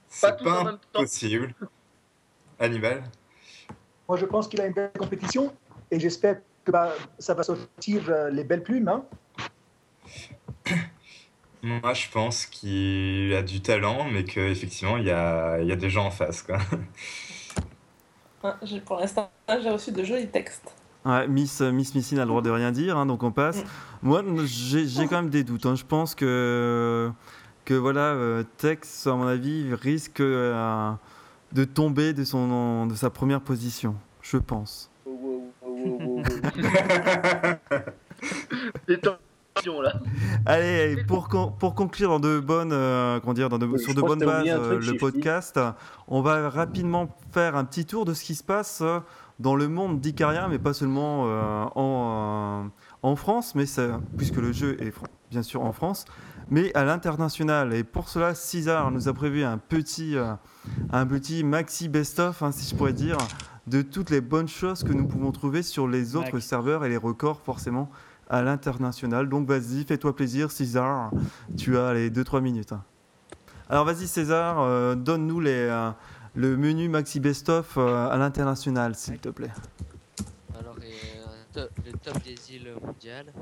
[0.07, 0.99] C'est pas même temps.
[0.99, 1.53] impossible.
[2.59, 3.03] Hannibal?
[4.07, 5.53] Moi, je pense qu'il a une belle compétition
[5.89, 8.87] et j'espère que bah, ça va sortir euh, les belles plumes.
[8.87, 9.03] Hein.
[11.63, 15.75] Moi, je pense qu'il a du talent, mais qu'effectivement, il y a, il y a
[15.75, 16.41] des gens en face.
[16.41, 16.57] Quoi.
[18.85, 20.73] Pour l'instant, j'ai reçu de jolis textes.
[21.05, 23.63] Ouais, Miss, Miss Missine a le droit de rien dire, hein, donc on passe.
[24.01, 25.65] Moi, j'ai j'ai quand même des doutes.
[25.65, 25.75] hein.
[25.75, 27.11] Je pense que,
[27.65, 30.91] que voilà, euh, Tex, à mon avis, risque euh,
[31.51, 33.95] de tomber de, son, de sa première position.
[34.21, 34.91] Je pense.
[39.81, 39.93] Là.
[40.45, 44.01] Allez, pour, con- pour conclure dans de bonnes, euh, comment dire, dans de- sur de
[44.01, 45.59] bonnes bases euh, truc, le podcast,
[46.07, 48.99] on va rapidement faire un petit tour de ce qui se passe euh,
[49.39, 52.69] dans le monde d'Icaria, mais pas seulement euh, en, euh,
[53.03, 54.93] en France, mais ça- puisque le jeu est
[55.29, 56.05] bien sûr en France,
[56.49, 57.73] mais à l'international.
[57.73, 60.33] Et pour cela, César nous a prévu un petit, euh,
[60.91, 63.17] un petit maxi best-of, hein, si je pourrais dire,
[63.67, 66.45] de toutes les bonnes choses que nous pouvons trouver sur les autres Max.
[66.45, 67.89] serveurs et les records forcément
[68.31, 69.27] à l'international.
[69.29, 71.11] Donc vas-y, fais-toi plaisir, César.
[71.57, 72.73] Tu as les 2-3 minutes.
[73.69, 75.91] Alors vas-y, César, euh, donne-nous les, euh,
[76.35, 79.51] le menu maxi best-of euh, à l'international, s'il te plaît.
[80.59, 83.33] Alors, euh, to- le top des îles mondiales.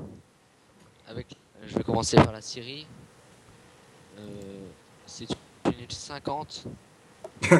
[1.08, 2.86] Avec, je vais commencer par la Syrie.
[4.18, 4.22] Euh,
[5.06, 5.26] c'est
[5.66, 6.64] une île 50.
[7.42, 7.54] tu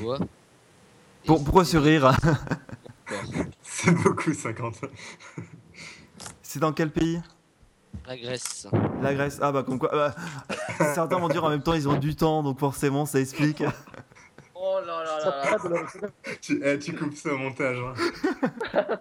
[0.00, 2.16] vois Et Pour- pourquoi c'est- se rire.
[3.62, 4.80] C'est beaucoup, 50.
[6.48, 7.20] C'est dans quel pays?
[8.06, 8.68] La Grèce.
[9.02, 9.38] La Grèce.
[9.42, 9.88] Ah bah comme quoi.
[9.92, 10.14] bah,
[10.94, 13.62] certains vont dire en même temps ils ont du temps, donc forcément ça explique.
[14.58, 15.82] Oh là là là là.
[16.40, 17.78] tu, eh, tu coupes ça au montage.
[17.78, 18.98] hein.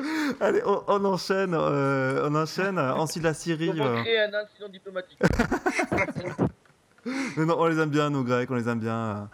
[0.40, 1.52] Allez, on, on enchaîne.
[1.54, 2.78] euh, on enchaîne.
[2.78, 3.66] Ensuite la Syrie.
[3.68, 5.18] Comment euh, créer un incident diplomatique
[7.36, 8.94] mais non, on les aime bien, nos Grecs, on les aime bien.
[8.96, 9.24] euh.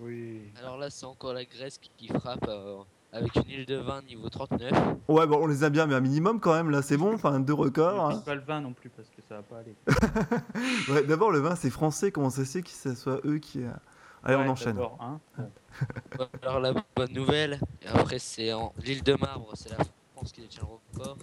[0.00, 0.40] Oui.
[0.58, 2.78] Alors là, c'est encore la Grèce qui, qui frappe euh,
[3.16, 4.72] avec une île de vin niveau 39.
[5.08, 7.14] Ouais, bon, on les aime bien, mais un minimum quand même, là c'est bon.
[7.14, 8.10] Enfin, deux records.
[8.10, 8.22] Ne hein.
[8.24, 9.74] pas le vin non plus parce que ça va pas aller.
[10.92, 13.62] Ouais, D'abord, le vin c'est français, comment ça se fait que ce soit eux qui.
[13.62, 13.70] euh,
[14.22, 14.76] Allez, on enchaîne.
[15.00, 15.18] hein.
[16.42, 20.40] Alors la bonne nouvelle, et après c'est en l'île de Marbre, c'est la France qui
[20.40, 21.16] détient le record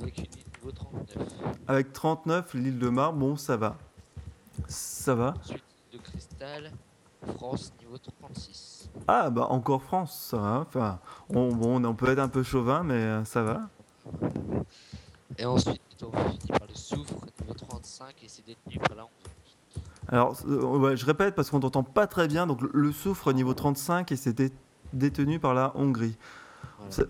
[0.00, 1.28] avec une île niveau 39.
[1.68, 3.76] Avec 39, l'île de Mar, bon, ça va.
[4.66, 5.34] Ça va.
[5.40, 6.72] Ensuite de cristal,
[7.36, 7.77] France niveau 36.
[9.10, 10.64] Ah, bah encore France, ça va.
[10.68, 10.98] Enfin,
[11.30, 13.62] on, bon, on peut être un peu chauvin, mais euh, ça va.
[15.38, 19.56] Et ensuite on finit par le soufre niveau 35 et c'est détenu par la Hongrie.
[20.08, 22.46] Alors, euh, ouais, je répète parce qu'on t'entend pas très bien.
[22.46, 24.52] Donc, le- soufre niveau 35 et c'est dé-
[24.92, 26.16] détenu par la Hongrie.
[26.78, 26.92] Voilà.
[26.92, 27.02] Ça,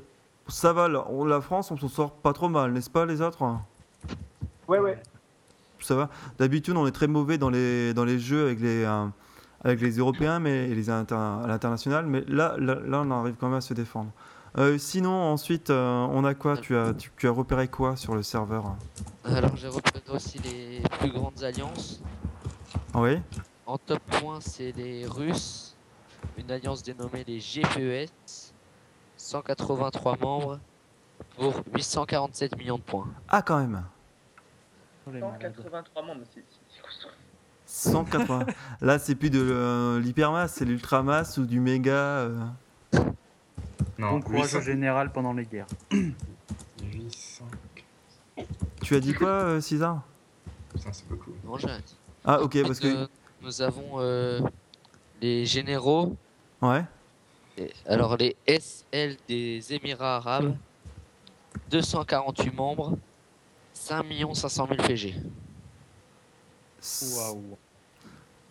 [0.49, 3.43] ça va, la France, on s'en sort pas trop mal, n'est-ce pas, les autres?
[4.69, 5.03] Ouais, ouais.
[5.81, 6.09] Ça va.
[6.39, 9.07] D'habitude, on est très mauvais dans les, dans les jeux avec les, euh,
[9.65, 13.35] avec les Européens mais, et les inter- à l'international, mais là, là, là, on arrive
[13.39, 14.11] quand même à se défendre.
[14.57, 16.57] Euh, sinon, ensuite, euh, on a quoi?
[16.57, 18.77] Tu as, tu, tu as repéré quoi sur le serveur?
[19.25, 22.01] Alors j'ai repéré aussi les plus grandes alliances.
[22.95, 23.19] Oui?
[23.67, 25.77] En top point c'est les Russes,
[26.39, 28.11] une alliance dénommée les GPES,
[29.19, 30.59] 183 membres
[31.37, 33.09] pour 847 millions de points.
[33.29, 33.83] Ah, quand même
[35.07, 35.55] Oh, les malades.
[35.57, 36.21] 183 membres.
[37.79, 38.47] 180.
[38.81, 41.93] Là, c'est plus de euh, l'hypermasse, c'est l'ultramasse ou du méga.
[41.93, 42.39] euh.
[43.99, 44.59] Non, Bon courage 800.
[44.59, 45.67] au général pendant les guerres.
[46.83, 47.45] 800.
[48.83, 50.03] Tu as dit quoi, euh, César?
[50.73, 51.33] Putain, c'est beaucoup.
[51.45, 51.97] Non, j'ai rien dit.
[52.25, 52.87] Ah, ok, parce que.
[52.89, 53.07] euh,
[53.43, 54.41] nous avons euh,
[55.21, 56.17] les généraux,
[56.61, 56.85] Ouais.
[57.57, 60.55] et- alors les SL des Émirats arabes,
[61.71, 62.99] 248 membres,
[63.73, 65.15] 5 500 000 PG.
[67.17, 67.57] Waouh.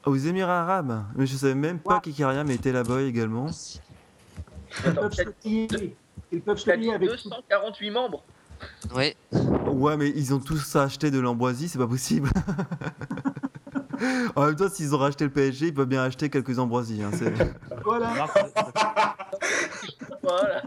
[0.07, 1.99] Aux Émirats Arabes Mais je savais même pas Wow.
[2.01, 3.47] qu'Ikaria était là-bas également.
[4.85, 8.23] Ah, t'as lier dit avec 248 membres
[8.95, 9.15] Ouais,
[9.67, 12.29] Ouais, mais ils ont tous acheté de l'ambroisie, c'est pas possible.
[14.35, 17.03] en même temps, s'ils ont racheté le PSG, ils peuvent bien acheter quelques ambroisies.
[17.03, 17.11] hein,
[17.83, 18.13] Voilà.
[20.23, 20.63] Voilà.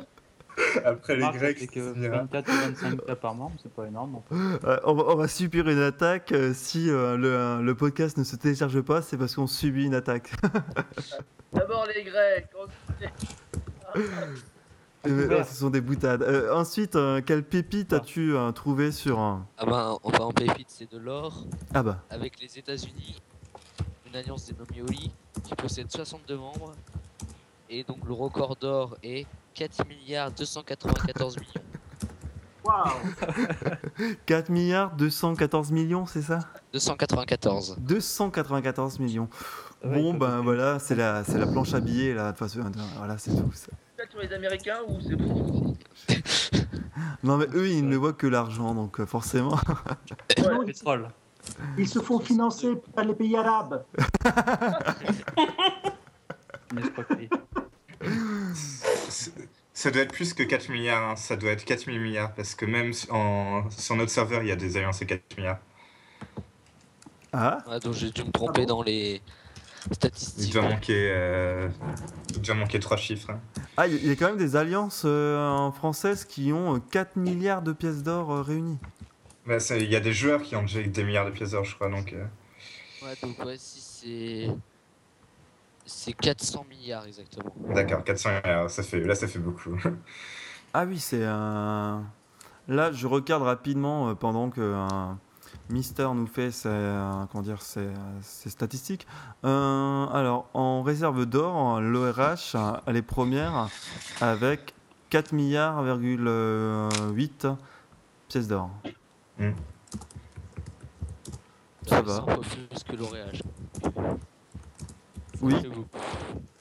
[0.85, 3.87] Après les remarque, Grecs, c'est que c'est 24 ou 25 cas par membre, c'est pas
[3.87, 4.21] énorme.
[4.33, 6.33] Euh, on, va, on va subir une attaque.
[6.33, 9.95] euh, si euh, le, le podcast ne se télécharge pas, c'est parce qu'on subit une
[9.95, 10.31] attaque.
[11.53, 13.11] D'abord les Grecs, ensuite
[15.49, 16.23] ce sont des boutades.
[16.23, 17.97] Euh, ensuite, euh, quelle pépite Ah.
[17.97, 19.47] as-tu euh, trouvé sur un.
[19.59, 21.45] ah ben, on va en pépite, c'est de l'or.
[21.75, 22.03] Ah bah.
[22.11, 23.21] avec les États-Unis,
[24.07, 25.11] une alliance dénommée OLI
[25.43, 26.73] qui possède 62 membres.
[27.71, 31.65] Et donc le record d'or est 4 milliards 294 millions.
[32.65, 32.91] Waouh
[34.27, 36.41] 4 milliards 214 millions, c'est ça?
[36.73, 37.77] 294.
[37.81, 39.29] 294 millions.
[39.83, 42.71] Ouais, Bon, ben voilà, c'est la, c'est la planche à billets, là, de toute façon.
[42.99, 43.51] Voilà, c'est tout.
[43.53, 43.69] ça.
[44.23, 45.75] Les Américains ou c'est bon
[47.23, 49.59] Non, mais eux, ils ne voient que l'argent, donc euh, forcément.
[50.67, 51.09] Pétrole.
[51.79, 53.85] Ils se font financer par les pays arabes.
[59.73, 61.17] Ça doit être plus que 4 milliards, hein.
[61.17, 64.53] ça doit être 4 000 milliards, parce que même en- sur notre serveur, il y
[64.53, 65.59] a des alliances à 4 milliards.
[67.33, 67.59] Ah?
[67.69, 69.21] Ouais, donc j'ai dû me tromper Ah bon dans les
[69.91, 70.53] Il statistiques.
[70.53, 71.69] doit manquer, euh,
[72.35, 73.31] il doit manquer 3 chiffres.
[73.31, 73.41] hein.
[73.77, 76.79] Ah, il y y a quand même des alliances euh, en françaises qui ont euh,
[76.91, 78.79] 4 milliards de pièces d'or euh, réunies.
[79.47, 81.75] Bah, Il y a des joueurs qui ont déjà des milliards de pièces d'or, je
[81.75, 82.13] crois, donc...
[82.13, 82.25] euh,
[83.03, 84.51] Ouais, donc ouais, si c'est.
[85.93, 87.53] C'est 400 milliards exactement.
[87.75, 89.77] D'accord, 400 milliards, ça fait, là ça fait beaucoup.
[90.73, 92.05] Ah oui, c'est un.
[92.69, 94.87] Là, je regarde rapidement euh, pendant que euh,
[95.69, 97.89] Mister nous fait ses, euh, comment dire, ses,
[98.23, 99.05] ses statistiques.
[99.45, 102.55] Euh, alors, en réserve d'or, l'ORH,
[102.87, 103.69] elle est première
[104.21, 104.75] avec
[105.09, 107.49] 4 milliards, 8
[108.29, 108.71] pièces d'or.
[109.41, 109.51] Hmm.
[111.85, 112.15] Ça va.
[112.15, 113.33] 100 fois plus que L'Oréal.
[115.43, 115.55] Oui.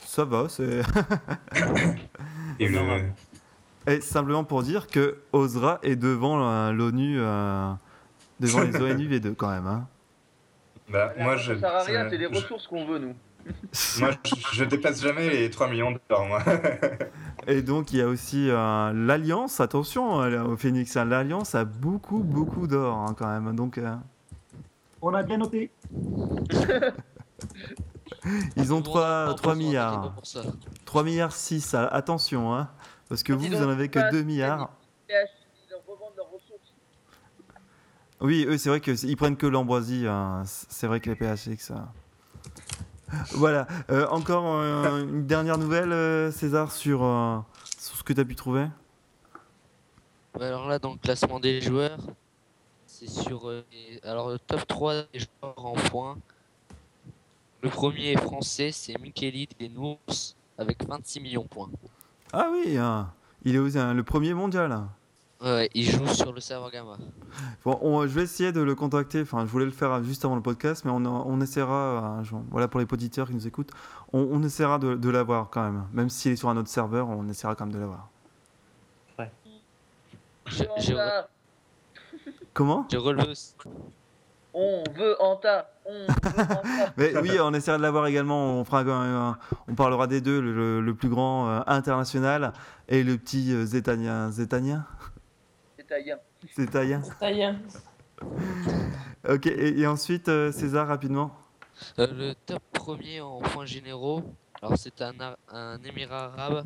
[0.06, 0.82] Ça va, c'est.
[2.60, 2.78] Et le...
[2.80, 3.14] Honorable.
[3.88, 7.72] Et simplement pour dire que Osra est devant euh, l'ONU, euh,
[8.40, 9.68] devant les ONU V2 quand même.
[9.68, 9.88] Hein.
[10.90, 13.16] Bah, moi, je, Ça sert à rien, c'est les je- ressources qu'on veut, nous.
[14.00, 16.44] moi, je, je dépasse jamais les 3 millions de dollars, moi.
[17.48, 21.64] Et donc il y a aussi euh, l'Alliance, attention euh, au Phoenix, hein, l'Alliance a
[21.66, 23.56] beaucoup beaucoup d'or hein, quand même.
[23.56, 23.96] Donc euh,
[25.02, 25.72] On a bien noté.
[28.56, 29.92] ils ont Tout le monde a 3, un 3 besoin milliards.
[29.94, 30.42] d'argent pour ça.
[30.86, 32.70] 3 milliards 6, ah, attention, hein,
[33.08, 34.70] parce que vous, Dis vous donc, en avez que pas- 2 milliards.
[35.08, 35.30] PH,
[35.70, 36.74] ils revendent leurs ressources.
[38.22, 40.06] Oui, eux, c'est vrai qu'ils prennent que l'ambroisie.
[40.08, 40.44] hein.
[40.46, 41.72] C'est vrai que les PHX.
[41.72, 41.76] euh.
[43.32, 43.66] Voilà.
[43.90, 47.40] Euh, encore euh, une dernière nouvelle, euh, César, sur, euh,
[47.80, 48.68] sur ce que tu as pu trouver?
[50.38, 51.98] Ouais, alors là, dans le classement des joueurs,
[52.86, 53.50] c'est sur.
[53.50, 53.64] euh,
[54.04, 56.18] alors, le top 3 des joueurs en points.
[57.62, 60.00] Le premier est français, c'est Mikelid et Nours
[60.58, 61.70] avec 26 millions de points.
[62.32, 63.12] Ah oui, hein,
[63.44, 64.72] il est aussi, hein, le premier mondial.
[64.72, 64.90] hein.
[65.42, 66.98] Ouais, il joue sur le serveur Gamma.
[67.64, 69.22] Bon, on- je vais essayer de le contacter.
[69.22, 72.20] Enfin, je voulais le faire juste avant le podcast, mais on, on essaiera.
[72.24, 73.72] je- voilà pour les auditeurs qui nous écoutent,
[74.12, 75.86] on, on essaiera de, de l'avoir quand même.
[75.94, 78.10] Même s'il est sur un autre serveur, on essaiera quand même de l'avoir.
[80.48, 81.30] Anta,
[82.54, 82.86] Comment?
[82.90, 83.54] J'ai relevé aussi.
[84.54, 86.62] on veut Anta, on Anta.
[86.98, 88.60] Mais oui, on essaiera de l'avoir également.
[88.60, 89.38] On fera, quand même un-
[89.68, 92.54] on parlera des deux, le, le plus grand euh, international
[92.88, 94.30] et le petit euh, zétanien.
[94.32, 94.86] Zétanien.
[96.56, 97.02] Zétanien.
[97.22, 97.54] Est.
[99.30, 99.48] Ok.
[99.48, 101.36] Et, et ensuite, euh, César rapidement.
[101.98, 104.24] Euh, le top premier en points généraux,
[104.62, 105.14] alors c'est un,
[105.84, 106.66] émirat arabe.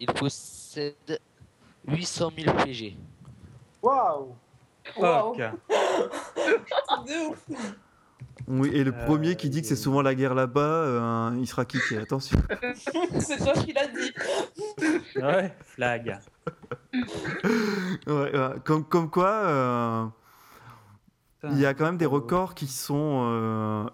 [0.00, 1.20] Il possède
[1.88, 2.96] 800 000 PG.
[3.82, 4.34] Waouh
[4.96, 5.34] Wow.
[5.34, 5.38] Fuck.
[7.06, 7.46] De ouf.
[8.48, 8.70] Oui.
[8.72, 11.64] Et le Euh, premier qui dit que c'est souvent la guerre là-bas, euh, il sera
[11.64, 11.98] kické.
[11.98, 12.38] Attention.
[13.20, 14.12] C'est toi qui l'as dit.
[15.16, 16.18] Ouais, flag.
[16.94, 18.50] Ouais, ouais.
[18.64, 20.06] Comme, comme quoi, euh,
[21.50, 22.10] il y a quand même des Oh.
[22.10, 23.86] records qui sont euh,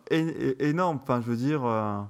[0.61, 0.99] énormes.
[1.03, 2.01] Enfin, je veux dire, euh,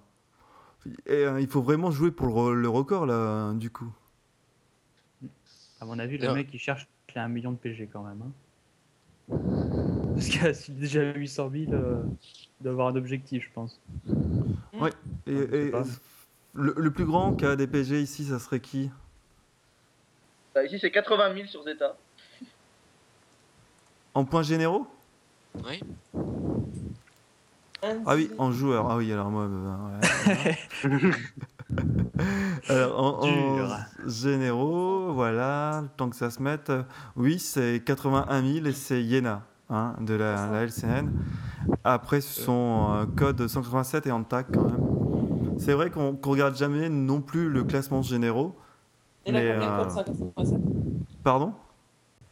[1.06, 3.90] et, euh, il faut vraiment jouer pour le, re- le record là, du coup.
[5.80, 6.34] À mon avis, le Non.
[6.34, 8.22] mec il cherche il a un million de PG quand même.
[8.22, 9.97] hein.
[10.18, 12.02] Parce qu'il a déjà 800 000, euh,
[12.60, 13.78] il doit avoir un objectif, je pense.
[15.28, 15.84] Et, sais et- pas.
[16.54, 18.90] le, le plus grand a des PG ici, ça serait qui?
[20.52, 21.96] Bah, ici, c'est 80 000 sur Zeta.
[24.12, 24.88] En points généraux?
[25.64, 25.80] Oui.
[27.80, 28.90] Ah oui, en joueur.
[28.90, 29.46] Ah oui, alors moi.
[29.46, 30.58] ouais.
[32.68, 36.72] alors, en, généraux, voilà, le temps que ça se mette.
[37.14, 41.10] Oui, c'est 81 000 et c'est Yena hein, de la, la LCN.
[41.84, 45.58] Après, ce sont euh, code 187 et Antac quand même.
[45.58, 48.54] C'est vrai qu'on qu'on regarde jamais non plus le classement généraux.
[49.26, 50.60] Il a Mais, combien euh, code 187
[51.22, 51.52] Pardon?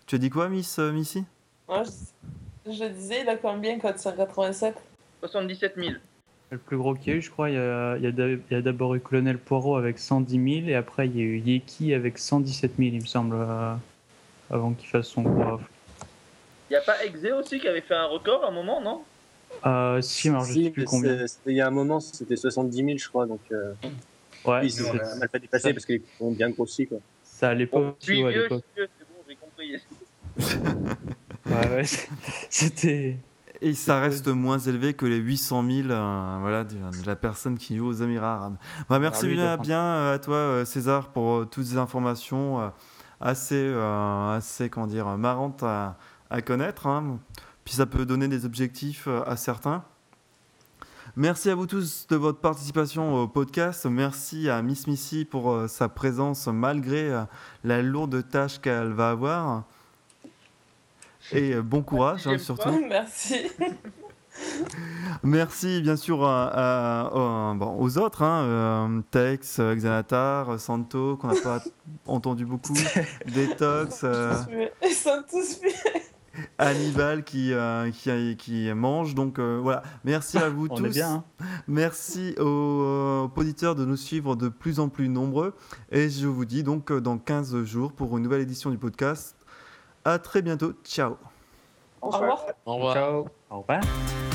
[0.07, 1.25] Tu as dit quoi, Miss euh, Missy?
[1.69, 1.83] Moi,
[2.65, 4.77] je, je disais, il a combien code 187
[5.21, 5.91] 77 000.
[6.51, 9.39] Le plus gros qu'il y a eu, je crois, il y a, d'abord eu Colonel
[9.39, 13.01] Poirot avec 110 000 et après il y a eu Yeki avec 117 000, il
[13.01, 13.75] me semble, euh,
[14.51, 15.59] avant qu'il fasse son gros.
[16.71, 19.03] Il n'y a pas Exe aussi qui avait fait un record à un moment, non?
[19.65, 21.25] Euh, si, alors je Si, sais plus mais combien.
[21.47, 23.27] il y a un moment, c'était 70 000, je crois.
[23.27, 23.73] Donc, euh,
[24.45, 26.87] Ouais, c'est pas mal pas dépassé parce qu'ils ont bien grossi.
[26.87, 26.99] Quoi.
[27.25, 27.97] ça l'époque.
[28.01, 28.65] Je suis ouais, à l'époque.
[28.77, 29.77] c'est bon, j'ai compris.
[31.47, 31.85] Ouais, ouais,
[32.51, 33.19] c'était.
[33.63, 37.57] Et ça reste moins élevé que les 800 000 euh, voilà, de, de la personne
[37.57, 38.57] qui joue aux Émirats arabes.
[38.91, 42.69] Bah, merci lui, bien, euh, à toi, euh, César, pour euh, toutes ces informations euh,
[43.21, 45.97] assez, euh, assez comment dire, marrantes à,
[46.31, 46.87] à connaître.
[46.87, 47.19] hein.
[47.65, 49.85] Puis ça peut donner des objectifs euh, à certains.
[51.17, 53.87] Merci à vous tous de votre participation au podcast.
[53.87, 57.23] Merci à Miss Missy pour euh, sa présence malgré euh,
[57.65, 59.65] la lourde tâche qu'elle va avoir.
[61.33, 62.71] Et bon courage, hein, surtout.
[62.89, 63.35] Merci.
[65.23, 71.17] Merci bien sûr à- à- à- bon, aux autres, hein, euh, Tex, euh, Xanatar, Santo,
[71.17, 71.61] qu'on n'a pas
[72.07, 72.75] entendu beaucoup,
[73.27, 74.35] Detox, euh,
[74.85, 75.61] Ils sont tous.
[76.59, 79.15] Hannibal qui, euh, qui, qui mange.
[79.15, 80.89] Donc euh, voilà, merci à vous On tous.
[80.89, 81.25] bien.
[81.41, 81.47] hein.
[81.69, 82.45] Merci aux,
[82.83, 85.55] euh, auditeurs de nous suivre de plus en plus nombreux.
[85.91, 89.37] Et je vous dis donc dans 15 jours pour une nouvelle édition du podcast.
[90.05, 90.73] À très bientôt.
[90.85, 91.17] Ciao.
[92.03, 92.45] Au revoir.
[92.65, 92.95] Au revoir.
[92.95, 93.27] Ciao.
[93.51, 94.26] Au revoir.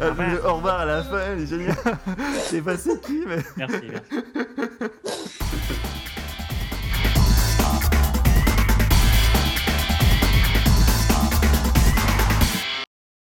[0.00, 1.76] Le au revoir à la fin, elle est géniale.
[2.44, 2.60] C'est
[3.00, 3.38] qui, mais.
[3.56, 4.92] Merci, merci.